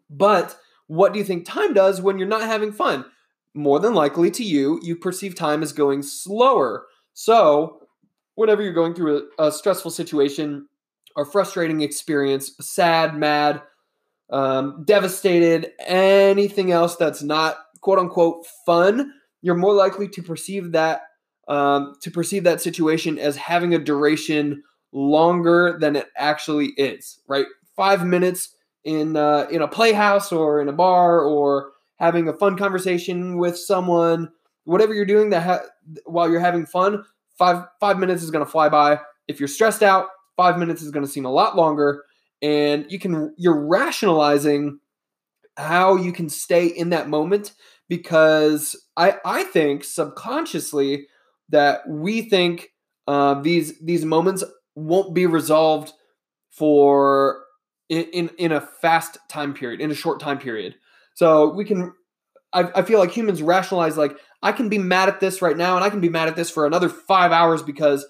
But 0.08 0.56
what 0.86 1.12
do 1.12 1.18
you 1.18 1.24
think 1.24 1.44
time 1.44 1.74
does 1.74 2.00
when 2.00 2.18
you're 2.18 2.26
not 2.26 2.42
having 2.42 2.72
fun? 2.72 3.04
More 3.54 3.78
than 3.80 3.94
likely 3.94 4.30
to 4.32 4.44
you, 4.44 4.80
you 4.82 4.96
perceive 4.96 5.34
time 5.34 5.62
as 5.62 5.72
going 5.72 6.02
slower. 6.02 6.86
So, 7.14 7.82
whenever 8.34 8.62
you're 8.62 8.72
going 8.72 8.94
through 8.94 9.28
a, 9.38 9.46
a 9.46 9.52
stressful 9.52 9.90
situation 9.90 10.68
or 11.16 11.24
frustrating 11.24 11.80
experience, 11.80 12.52
sad, 12.60 13.16
mad, 13.16 13.62
um, 14.30 14.84
devastated, 14.84 15.72
anything 15.80 16.70
else 16.70 16.96
that's 16.96 17.22
not 17.22 17.56
quote 17.80 17.98
unquote 17.98 18.46
fun, 18.66 19.12
you're 19.42 19.54
more 19.54 19.74
likely 19.74 20.08
to 20.08 20.22
perceive 20.22 20.72
that 20.72 21.02
um, 21.48 21.94
to 22.02 22.10
perceive 22.10 22.44
that 22.44 22.60
situation 22.60 23.18
as 23.18 23.36
having 23.36 23.74
a 23.74 23.78
duration 23.78 24.64
longer 24.96 25.76
than 25.78 25.94
it 25.94 26.08
actually 26.16 26.68
is, 26.78 27.20
right? 27.28 27.46
Five 27.76 28.04
minutes 28.04 28.56
in 28.84 29.16
uh, 29.16 29.46
in 29.50 29.60
a 29.60 29.68
playhouse 29.68 30.32
or 30.32 30.60
in 30.60 30.68
a 30.68 30.72
bar 30.72 31.20
or 31.20 31.72
having 31.96 32.28
a 32.28 32.32
fun 32.32 32.56
conversation 32.56 33.36
with 33.36 33.58
someone, 33.58 34.30
whatever 34.64 34.94
you're 34.94 35.04
doing 35.04 35.30
that 35.30 35.42
ha- 35.42 35.66
while 36.06 36.30
you're 36.30 36.40
having 36.40 36.64
fun, 36.64 37.04
five 37.36 37.64
five 37.78 37.98
minutes 37.98 38.22
is 38.22 38.30
going 38.30 38.44
to 38.44 38.50
fly 38.50 38.68
by. 38.68 38.98
If 39.28 39.38
you're 39.38 39.48
stressed 39.48 39.82
out, 39.82 40.06
five 40.36 40.58
minutes 40.58 40.82
is 40.82 40.90
going 40.90 41.04
to 41.04 41.10
seem 41.10 41.26
a 41.26 41.30
lot 41.30 41.56
longer, 41.56 42.04
and 42.40 42.86
you 42.88 42.98
can 42.98 43.34
you're 43.36 43.66
rationalizing 43.66 44.80
how 45.58 45.96
you 45.96 46.12
can 46.12 46.28
stay 46.28 46.66
in 46.66 46.90
that 46.90 47.08
moment 47.08 47.52
because 47.88 48.74
I 48.96 49.16
I 49.26 49.44
think 49.44 49.84
subconsciously 49.84 51.06
that 51.50 51.86
we 51.86 52.22
think 52.22 52.70
uh, 53.06 53.34
these 53.42 53.78
these 53.80 54.06
moments 54.06 54.42
won't 54.76 55.14
be 55.14 55.26
resolved 55.26 55.92
for 56.50 57.42
in, 57.88 58.04
in, 58.12 58.30
in 58.38 58.52
a 58.52 58.60
fast 58.60 59.18
time 59.28 59.54
period, 59.54 59.80
in 59.80 59.90
a 59.90 59.94
short 59.94 60.20
time 60.20 60.38
period. 60.38 60.76
So 61.14 61.52
we 61.52 61.64
can 61.64 61.92
I, 62.52 62.70
I 62.76 62.82
feel 62.82 62.98
like 62.98 63.10
humans 63.10 63.42
rationalize 63.42 63.96
like 63.96 64.16
I 64.42 64.52
can 64.52 64.68
be 64.68 64.78
mad 64.78 65.08
at 65.08 65.18
this 65.18 65.42
right 65.42 65.56
now 65.56 65.76
and 65.76 65.84
I 65.84 65.90
can 65.90 66.00
be 66.00 66.08
mad 66.08 66.28
at 66.28 66.36
this 66.36 66.50
for 66.50 66.66
another 66.66 66.88
five 66.88 67.32
hours 67.32 67.62
because 67.62 68.06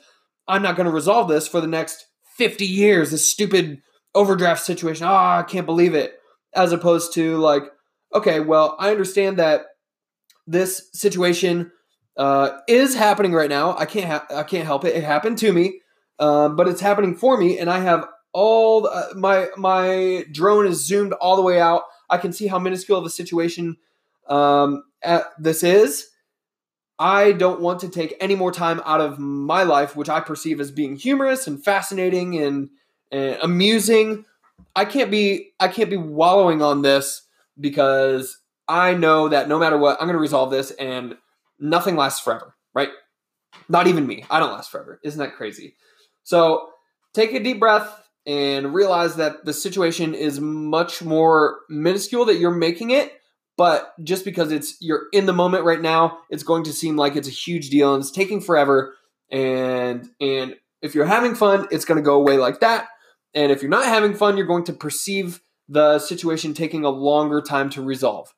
I'm 0.47 0.63
not 0.63 0.77
going 0.77 0.87
to 0.87 0.93
resolve 0.93 1.29
this 1.29 1.49
for 1.49 1.61
the 1.61 1.67
next 1.67 2.07
50 2.37 2.67
years, 2.67 3.11
this 3.11 3.29
stupid 3.29 3.81
overdraft 4.15 4.65
situation. 4.65 5.07
Oh, 5.07 5.15
I 5.15 5.45
can't 5.47 5.67
believe 5.67 5.95
it. 5.95 6.15
As 6.55 6.73
opposed 6.73 7.13
to 7.15 7.37
like, 7.39 7.65
okay, 8.15 8.41
well, 8.41 8.77
I 8.79 8.91
understand 8.91 9.39
that 9.39 9.63
this 10.47 10.89
situation 10.93 11.71
uh, 12.17 12.51
is 12.69 12.95
happening 12.95 13.33
right 13.33 13.51
now. 13.51 13.77
I 13.77 13.85
can't 13.85 14.07
ha- 14.07 14.27
I 14.35 14.43
can't 14.43 14.65
help 14.65 14.85
it. 14.85 14.97
It 14.97 15.05
happened 15.05 15.39
to 15.39 15.53
me 15.53 15.81
um, 16.19 16.57
but 16.57 16.69
it's 16.69 16.81
happening 16.81 17.15
for 17.15 17.37
me, 17.37 17.59
and 17.59 17.71
I 17.71 17.81
have 17.81 18.07
all 18.33 18.83
the, 18.83 18.91
uh, 18.91 19.09
my 19.15 19.49
my 19.57 20.25
drone 20.31 20.67
is 20.67 20.85
zoomed 20.85 21.13
all 21.15 21.37
the 21.37 21.43
way 21.43 21.61
out. 21.61 21.83
I 22.09 22.19
can 22.19 22.33
see 22.33 22.47
how 22.47 22.59
minuscule 22.59 22.99
of 22.99 23.05
a 23.05 23.11
situation 23.11 23.77
um, 24.29 24.85
at, 25.03 25.25
this 25.39 25.63
is. 25.63 26.11
I 26.99 27.33
don't 27.33 27.61
want 27.61 27.81
to 27.81 27.89
take 27.89 28.15
any 28.21 28.35
more 28.35 28.53
time 28.53 28.81
out 28.85 29.01
of 29.01 29.19
my 29.19 29.65
life, 29.65 29.97
which 29.97 30.09
I 30.09 30.21
perceive 30.21 30.61
as 30.61 30.71
being 30.71 30.97
humorous 30.97 31.47
and 31.47 31.63
fascinating 31.63 32.39
and, 32.39 32.71
and 33.13 33.37
amusing. 33.43 34.25
I 34.75 34.87
can't 34.87 35.11
be 35.11 35.53
I 35.61 35.69
can't 35.69 35.91
be 35.91 35.99
wallowing 35.99 36.63
on 36.63 36.83
this 36.83 37.23
because 37.61 38.39
I 38.69 38.95
know 38.95 39.29
that 39.29 39.49
no 39.49 39.59
matter 39.59 39.79
what, 39.79 40.01
I'm 40.01 40.07
going 40.07 40.17
to 40.17 40.21
resolve 40.21 40.51
this 40.51 40.71
and 40.73 41.17
nothing 41.59 41.97
lasts 41.97 42.21
forever, 42.21 42.55
right? 42.75 42.91
Not 43.69 43.87
even 43.87 44.07
me. 44.07 44.25
I 44.31 44.41
don't 44.41 44.53
last 44.53 44.71
forever. 44.71 45.01
Isn't 45.03 45.21
that 45.21 45.37
crazy? 45.37 45.77
So 46.27 46.71
take 47.15 47.33
a 47.33 47.41
deep 47.41 47.61
breath 47.61 48.03
and 48.27 48.75
realize 48.75 49.15
that 49.15 49.45
the 49.45 49.53
situation 49.53 50.13
is 50.13 50.41
much 50.41 51.01
more 51.01 51.61
minuscule 51.71 52.25
that 52.25 52.39
you're 52.39 52.51
making 52.51 52.91
it. 52.91 53.13
But 53.57 53.93
just 54.03 54.25
because 54.25 54.51
it's 54.51 54.77
you're 54.81 55.05
in 55.13 55.27
the 55.27 55.33
moment 55.33 55.65
right 55.65 55.81
now, 55.81 56.19
it's 56.29 56.43
going 56.43 56.65
to 56.65 56.73
seem 56.73 56.97
like 56.97 57.15
it's 57.15 57.29
a 57.29 57.31
huge 57.31 57.71
deal 57.71 57.95
and 57.95 58.03
it's 58.03 58.11
taking 58.11 58.41
forever. 58.41 58.95
And 59.31 60.09
and 60.21 60.57
if 60.83 60.97
you're 60.97 61.07
having 61.07 61.37
fun, 61.37 61.69
it's 61.71 61.85
going 61.85 61.97
to 61.97 62.03
go 62.03 62.17
away 62.17 62.39
like 62.39 62.59
that. 62.59 62.89
And 63.33 63.53
if 63.53 63.63
you're 63.63 63.71
not 63.71 63.85
having 63.85 64.13
fun, 64.13 64.37
you're 64.37 64.47
going 64.47 64.65
to 64.65 64.73
perceive 64.73 65.41
the 65.69 66.01
situation 66.01 66.55
taking 66.55 66.85
a 66.85 66.91
longer 66.91 67.41
time 67.41 67.71
to 67.71 67.83
resolve. 67.83 68.35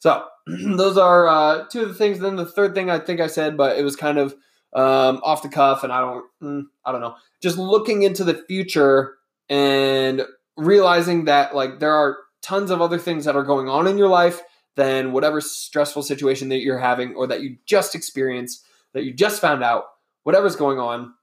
So 0.00 0.24
those 0.46 0.98
are 0.98 1.28
uh, 1.28 1.66
two 1.70 1.82
of 1.82 1.88
the 1.88 1.94
things. 1.94 2.18
Then 2.18 2.34
the 2.34 2.44
third 2.44 2.74
thing 2.74 2.90
I 2.90 2.98
think 2.98 3.20
I 3.20 3.28
said, 3.28 3.56
but 3.56 3.78
it 3.78 3.84
was 3.84 3.94
kind 3.94 4.18
of 4.18 4.34
um, 4.74 5.20
off 5.22 5.42
the 5.42 5.48
cuff, 5.48 5.84
and 5.84 5.92
I 5.92 6.00
don't, 6.00 6.24
mm, 6.42 6.62
I 6.84 6.92
don't 6.92 7.00
know. 7.00 7.16
Just 7.42 7.58
looking 7.58 8.02
into 8.02 8.24
the 8.24 8.34
future 8.34 9.14
and 9.48 10.22
realizing 10.56 11.26
that 11.26 11.54
like 11.54 11.78
there 11.78 11.94
are 11.94 12.18
tons 12.42 12.70
of 12.70 12.80
other 12.80 12.98
things 12.98 13.24
that 13.24 13.36
are 13.36 13.44
going 13.44 13.68
on 13.68 13.86
in 13.86 13.98
your 13.98 14.08
life 14.08 14.42
than 14.76 15.12
whatever 15.12 15.40
stressful 15.40 16.02
situation 16.02 16.48
that 16.50 16.58
you're 16.58 16.78
having 16.78 17.14
or 17.14 17.26
that 17.26 17.42
you 17.42 17.56
just 17.66 17.94
experienced, 17.94 18.64
that 18.94 19.04
you 19.04 19.12
just 19.12 19.40
found 19.40 19.62
out, 19.62 19.84
whatever's 20.22 20.56
going 20.56 20.78
on. 20.78 21.14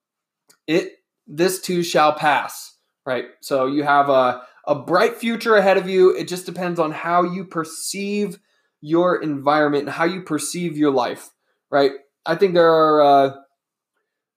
It 0.68 0.94
this 1.28 1.62
too 1.62 1.84
shall 1.84 2.14
pass, 2.14 2.76
right? 3.06 3.26
So 3.42 3.68
you 3.68 3.84
have 3.84 4.10
a 4.10 4.44
a 4.68 4.76
bright 4.76 5.16
future 5.16 5.56
ahead 5.56 5.78
of 5.78 5.88
you. 5.88 6.16
It 6.16 6.28
just 6.28 6.46
depends 6.46 6.80
on 6.80 6.92
how 6.92 7.24
you 7.24 7.46
perceive 7.46 8.40
your 8.82 9.22
environment 9.22 9.86
and 9.86 9.92
how 9.92 10.06
you 10.06 10.22
perceive 10.22 10.78
your 10.78 10.92
life, 10.92 11.30
right? 11.70 11.92
I 12.26 12.36
think 12.36 12.54
there 12.54 12.72
are. 12.72 13.02
Uh, 13.02 13.36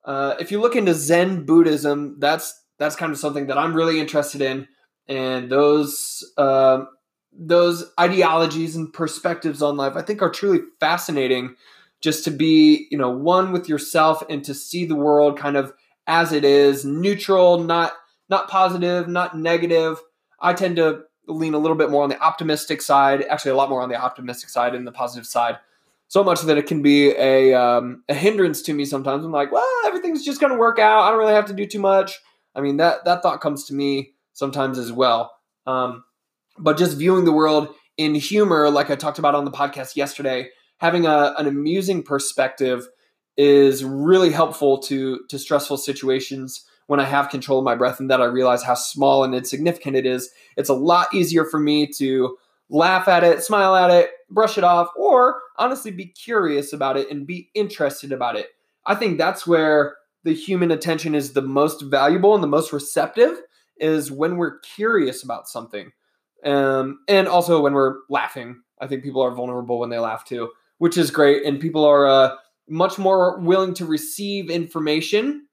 uh, 0.05 0.35
if 0.41 0.51
you 0.51 0.61
look 0.61 0.77
into 0.77 0.95
Zen 0.95 1.45
Buddhism, 1.45 2.17
that's 2.19 2.63
that's 2.79 2.97
kind 2.97 3.13
of 3.13 3.19
something 3.19 3.47
that 3.47 3.59
I'm 3.59 3.75
really 3.75 4.01
interested 4.01 4.41
in, 4.41 4.69
and 5.07 5.51
those 5.51 6.25
uh, 6.37 6.85
those 7.33 7.91
ideologies 7.99 8.77
and 8.77 8.93
perspectives 8.93 9.63
on 9.63 9.77
life, 9.77 9.95
I 9.97 10.03
think, 10.03 10.23
are 10.23 10.31
truly 10.31 10.61
fascinating. 10.81 11.57
Just 12.01 12.25
to 12.25 12.31
be, 12.31 12.87
you 12.93 12.99
know, 12.99 13.11
one 13.11 13.51
with 13.51 13.69
yourself 13.69 14.23
and 14.31 14.45
to 14.45 14.55
see 14.55 14.85
the 14.85 14.95
world 14.95 15.37
kind 15.37 15.57
of 15.57 15.73
as 16.07 16.33
it 16.33 16.45
is, 16.45 16.85
neutral, 16.85 17.59
not 17.59 17.93
not 18.29 18.49
positive, 18.49 19.09
not 19.09 19.37
negative. 19.37 20.01
I 20.41 20.53
tend 20.53 20.77
to 20.77 21.03
lean 21.27 21.55
a 21.55 21.59
little 21.59 21.77
bit 21.77 21.91
more 21.91 22.05
on 22.05 22.09
the 22.09 22.21
optimistic 22.21 22.83
side, 22.83 23.23
actually 23.25 23.51
a 23.51 23.57
lot 23.57 23.69
more 23.69 23.83
on 23.83 23.89
the 23.89 24.01
optimistic 24.01 24.49
side 24.49 24.75
and 24.75 24.87
the 24.87 24.93
positive 24.93 25.27
side 25.27 25.59
so 26.09 26.25
much 26.25 26.41
that 26.43 26.59
it 26.59 26.67
can 26.67 26.83
be 26.83 27.11
a 27.11 27.55
um, 27.55 28.03
a 28.09 28.15
hindrance 28.15 28.63
to 28.63 28.73
me 28.73 28.85
sometimes. 28.85 29.25
I'm 29.25 29.33
like, 29.33 29.53
well, 29.53 29.67
everything's 29.87 30.25
just 30.25 30.41
going 30.41 30.53
to 30.53 30.59
work 30.59 30.79
out. 30.79 31.03
I 31.03 31.11
don't 31.11 31.19
really 31.19 31.35
have 31.35 31.47
to 31.47 31.55
do 31.55 31.67
too 31.67 31.79
much. 31.79 32.19
I 32.55 32.61
mean, 32.61 32.79
that 32.79 33.05
that 33.05 33.23
thought 33.23 33.41
comes 33.41 33.65
to 33.67 33.75
me 33.75 34.15
sometimes 34.33 34.79
as 34.79 34.91
well. 34.91 35.33
Um, 35.67 36.05
but 36.59 36.79
just 36.79 36.97
viewing 36.97 37.25
the 37.25 37.33
world 37.33 37.75
in 37.97 38.15
humor, 38.15 38.71
like 38.71 38.91
I 38.91 38.97
talked 38.97 39.19
about 39.19 39.35
on 39.35 39.45
the 39.45 39.51
podcast 39.51 39.97
yesterday, 39.97 40.49
having 40.79 41.07
a, 41.07 41.35
an 41.39 41.47
amusing 41.47 42.03
perspective 42.03 42.89
is 43.37 43.85
really 43.85 44.31
helpful 44.31 44.79
to 44.79 45.21
to 45.29 45.39
stressful 45.39 45.77
situations 45.77 46.65
when 46.87 47.01
I 47.01 47.05
have 47.05 47.29
control 47.29 47.59
of 47.59 47.67
my 47.67 47.75
breath 47.75 48.01
and 48.01 48.11
that 48.11 48.23
I 48.23 48.25
realize 48.25 48.63
how 48.63 48.75
small 48.75 49.23
and 49.23 49.35
insignificant 49.35 49.95
it 49.95 50.07
is. 50.07 50.31
It's 50.57 50.71
a 50.71 50.75
lot 50.75 51.13
easier 51.13 51.45
for 51.45 51.61
me 51.61 51.87
to 51.99 52.39
laugh 52.71 53.09
at 53.09 53.25
it, 53.25 53.43
smile 53.43 53.75
at 53.75 53.91
it, 53.91 54.11
brush 54.31 54.59
it 54.59 54.65
off, 54.65 54.89
or 54.97 55.41
honestly 55.57 55.91
be 55.91 56.07
curious 56.07 56.73
about 56.73 56.97
it 56.97 57.11
and 57.11 57.27
be 57.27 57.51
interested 57.55 58.13
about 58.13 58.37
it. 58.37 58.49
I 58.87 58.95
think 58.95 59.19
that's 59.19 59.47
where 59.47 59.97
the 60.25 60.35
human 60.35 60.71
attention 60.71 61.15
is 61.15 61.33
the 61.33 61.43
most 61.43 61.83
valuable 61.83 62.35
and 62.35 62.43
the 62.43 62.49
most 62.49 62.73
receptive 62.73 63.39
is 63.79 64.11
when 64.11 64.37
we're 64.37 64.59
curious 64.61 65.23
about 65.23 65.49
something. 65.49 65.93
Um, 66.45 67.01
and 67.09 67.27
also 67.29 67.61
when 67.61 67.73
we're 67.73 67.97
laughing. 68.09 68.63
I 68.81 68.87
think 68.87 69.03
people 69.03 69.23
are 69.23 69.35
vulnerable 69.35 69.79
when 69.79 69.91
they 69.91 69.99
laugh 69.99 70.25
too, 70.25 70.51
which 70.79 70.97
is 70.97 71.11
great. 71.11 71.45
And 71.45 71.61
people 71.61 71.85
are 71.85 72.07
uh, 72.07 72.37
much 72.69 72.99
more 72.99 73.39
willing 73.41 73.75
to 73.75 73.87
receive 73.87 74.51
information 74.51 75.47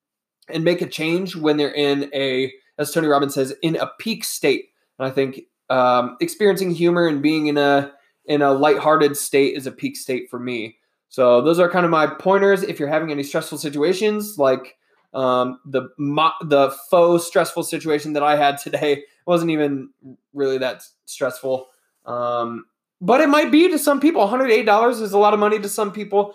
and 0.49 0.63
make 0.63 0.81
a 0.81 0.87
change 0.87 1.35
when 1.35 1.57
they're 1.57 1.73
in 1.73 2.11
a, 2.13 2.51
as 2.77 2.91
Tony 2.91 3.07
Robbins 3.07 3.33
says, 3.33 3.55
in 3.61 3.75
a 3.77 3.91
peak 3.99 4.23
state. 4.23 4.65
And 4.99 5.07
I 5.07 5.11
think 5.11 5.41
um, 5.69 6.17
experiencing 6.21 6.71
humor 6.71 7.07
and 7.07 7.21
being 7.21 7.47
in 7.47 7.57
a 7.57 7.91
in 8.25 8.41
a 8.41 8.51
lighthearted 8.51 9.15
state 9.15 9.55
is 9.55 9.67
a 9.67 9.71
peak 9.71 9.95
state 9.95 10.29
for 10.29 10.39
me. 10.39 10.77
So 11.09 11.41
those 11.41 11.59
are 11.59 11.69
kind 11.69 11.85
of 11.85 11.91
my 11.91 12.07
pointers. 12.07 12.63
If 12.63 12.79
you're 12.79 12.89
having 12.89 13.11
any 13.11 13.23
stressful 13.23 13.59
situations, 13.59 14.37
like 14.37 14.77
um, 15.13 15.59
the 15.65 15.89
mo- 15.97 16.33
the 16.41 16.75
faux 16.89 17.25
stressful 17.25 17.63
situation 17.63 18.13
that 18.13 18.23
I 18.23 18.35
had 18.35 18.57
today 18.57 19.03
wasn't 19.25 19.51
even 19.51 19.89
really 20.33 20.57
that 20.59 20.83
stressful. 21.05 21.67
Um, 22.05 22.65
but 23.01 23.21
it 23.21 23.29
might 23.29 23.51
be 23.51 23.69
to 23.69 23.79
some 23.79 23.99
people. 23.99 24.27
$108 24.27 25.01
is 25.01 25.11
a 25.11 25.17
lot 25.17 25.33
of 25.33 25.39
money 25.39 25.59
to 25.59 25.69
some 25.69 25.91
people. 25.91 26.33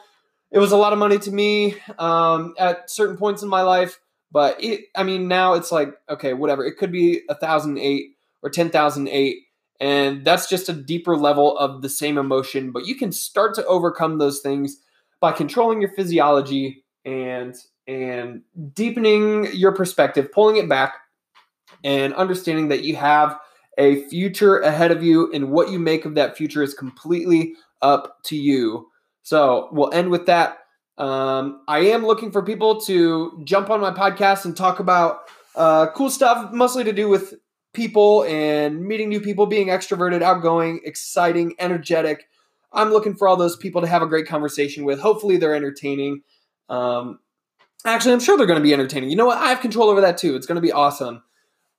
It 0.51 0.59
was 0.59 0.73
a 0.73 0.77
lot 0.77 0.93
of 0.93 0.99
money 0.99 1.19
to 1.19 1.31
me 1.31 1.77
um, 1.99 2.55
at 2.59 2.90
certain 2.90 3.16
points 3.16 3.43
in 3.43 3.49
my 3.49 3.62
life. 3.62 4.01
But 4.33 4.62
it, 4.62 4.87
I 4.97 5.03
mean, 5.03 5.29
now 5.29 5.55
it's 5.55 5.73
like 5.73 5.95
okay, 6.09 6.35
whatever. 6.35 6.64
It 6.64 6.79
could 6.79 6.93
be 6.93 7.23
a 7.29 7.35
thousand 7.35 7.79
eight 7.79 8.16
or 8.42 8.50
10,008. 8.50 9.37
And 9.81 10.24
that's 10.24 10.48
just 10.48 10.68
a 10.68 10.74
deeper 10.74 11.16
level 11.16 11.57
of 11.57 11.83
the 11.83 11.88
same 11.88 12.18
emotion. 12.18 12.70
But 12.70 12.87
you 12.87 12.94
can 12.94 13.12
start 13.12 13.55
to 13.55 13.64
overcome 13.66 14.18
those 14.18 14.40
things 14.40 14.76
by 15.20 15.33
controlling 15.33 15.81
your 15.81 15.90
physiology 15.90 16.85
and 17.05 17.55
and 17.87 18.42
deepening 18.74 19.48
your 19.53 19.72
perspective, 19.72 20.31
pulling 20.31 20.57
it 20.57 20.68
back, 20.68 20.94
and 21.83 22.14
understanding 22.14 22.68
that 22.68 22.85
you 22.85 22.94
have 22.96 23.38
a 23.79 24.05
future 24.09 24.59
ahead 24.61 24.90
of 24.90 25.03
you, 25.03 25.33
and 25.33 25.50
what 25.50 25.70
you 25.70 25.79
make 25.79 26.05
of 26.05 26.14
that 26.14 26.37
future 26.37 26.62
is 26.62 26.74
completely 26.74 27.55
up 27.83 28.18
to 28.24 28.37
you. 28.37 28.88
So 29.22 29.68
we'll 29.72 29.92
end 29.92 30.11
with 30.11 30.26
that. 30.26 30.59
Um, 30.98 31.62
I 31.66 31.79
am 31.79 32.05
looking 32.05 32.31
for 32.31 32.42
people 32.42 32.81
to 32.83 33.40
jump 33.44 33.70
on 33.70 33.81
my 33.81 33.90
podcast 33.90 34.44
and 34.44 34.57
talk 34.57 34.81
about 34.81 35.31
uh, 35.57 35.87
cool 35.94 36.11
stuff, 36.11 36.53
mostly 36.53 36.85
to 36.85 36.92
do 36.92 37.09
with 37.09 37.35
people 37.73 38.25
and 38.25 38.83
meeting 38.85 39.09
new 39.09 39.21
people, 39.21 39.47
being 39.47 39.69
extroverted, 39.69 40.23
outgoing, 40.23 40.81
exciting, 40.85 41.55
energetic. 41.59 42.29
I'm 42.73 42.91
looking 42.91 43.15
for 43.15 43.29
all 43.29 43.37
those 43.37 43.57
people 43.57 43.81
to 43.81 43.87
have 43.87 44.03
a 44.03 44.07
great 44.07 44.27
conversation 44.27 44.85
with. 44.85 45.01
Hopefully, 45.01 45.37
they're 45.37 45.55
entertaining. 45.55 46.23
Um, 46.69 47.19
actually, 47.85 48.15
I'm 48.15 48.21
sure 48.21 48.37
they're 48.37 48.47
going 48.47 48.59
to 48.59 48.63
be 48.63 48.73
entertaining. 48.73 49.11
You 49.11 49.17
know 49.17 49.27
what? 49.27 49.39
I 49.39 49.49
have 49.49 49.61
control 49.61 49.89
over 49.89 50.01
that 50.03 50.19
too. 50.19 50.37
It's 50.37 50.47
going 50.47 50.57
to 50.57 50.63
be 50.63 50.73
awesome. 50.73 51.23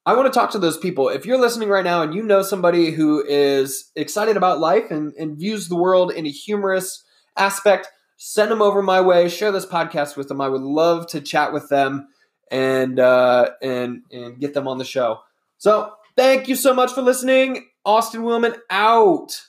I 0.06 0.16
want 0.16 0.32
to 0.32 0.38
talk 0.38 0.52
to 0.52 0.60
those 0.60 0.78
people. 0.78 1.10
If 1.10 1.26
you're 1.26 1.40
listening 1.40 1.70
right 1.70 1.84
now 1.84 2.02
and 2.02 2.14
you 2.14 2.24
know 2.24 2.42
somebody 2.42 2.92
who 2.92 3.24
is 3.24 3.92
excited 3.96 4.36
about 4.36 4.60
life 4.60 4.90
and, 4.90 5.14
and 5.14 5.38
views 5.38 5.68
the 5.68 5.76
world 5.76 6.12
in 6.12 6.26
a 6.26 6.30
humorous 6.30 7.04
aspect, 7.38 7.88
send 8.18 8.50
them 8.50 8.64
over 8.64 8.82
my 8.82 9.00
way. 9.00 9.30
Share 9.30 9.52
this 9.52 9.66
podcast 9.66 10.18
with 10.18 10.28
them. 10.28 10.42
I 10.42 10.50
would 10.50 10.62
love 10.62 11.06
to 11.08 11.22
chat 11.22 11.54
with 11.54 11.70
them 11.70 12.08
and 12.50 13.00
uh, 13.00 13.52
and 13.62 14.02
and 14.12 14.40
get 14.40 14.56
them 14.56 14.68
on 14.68 14.80
the 14.80 14.86
show. 14.86 15.20
So 15.62 15.92
thank 16.18 16.48
you 16.48 16.56
so 16.56 16.74
much 16.74 16.92
for 16.92 17.04
listening. 17.04 17.68
Austin 17.86 18.24
Willman 18.24 18.58
out. 18.72 19.40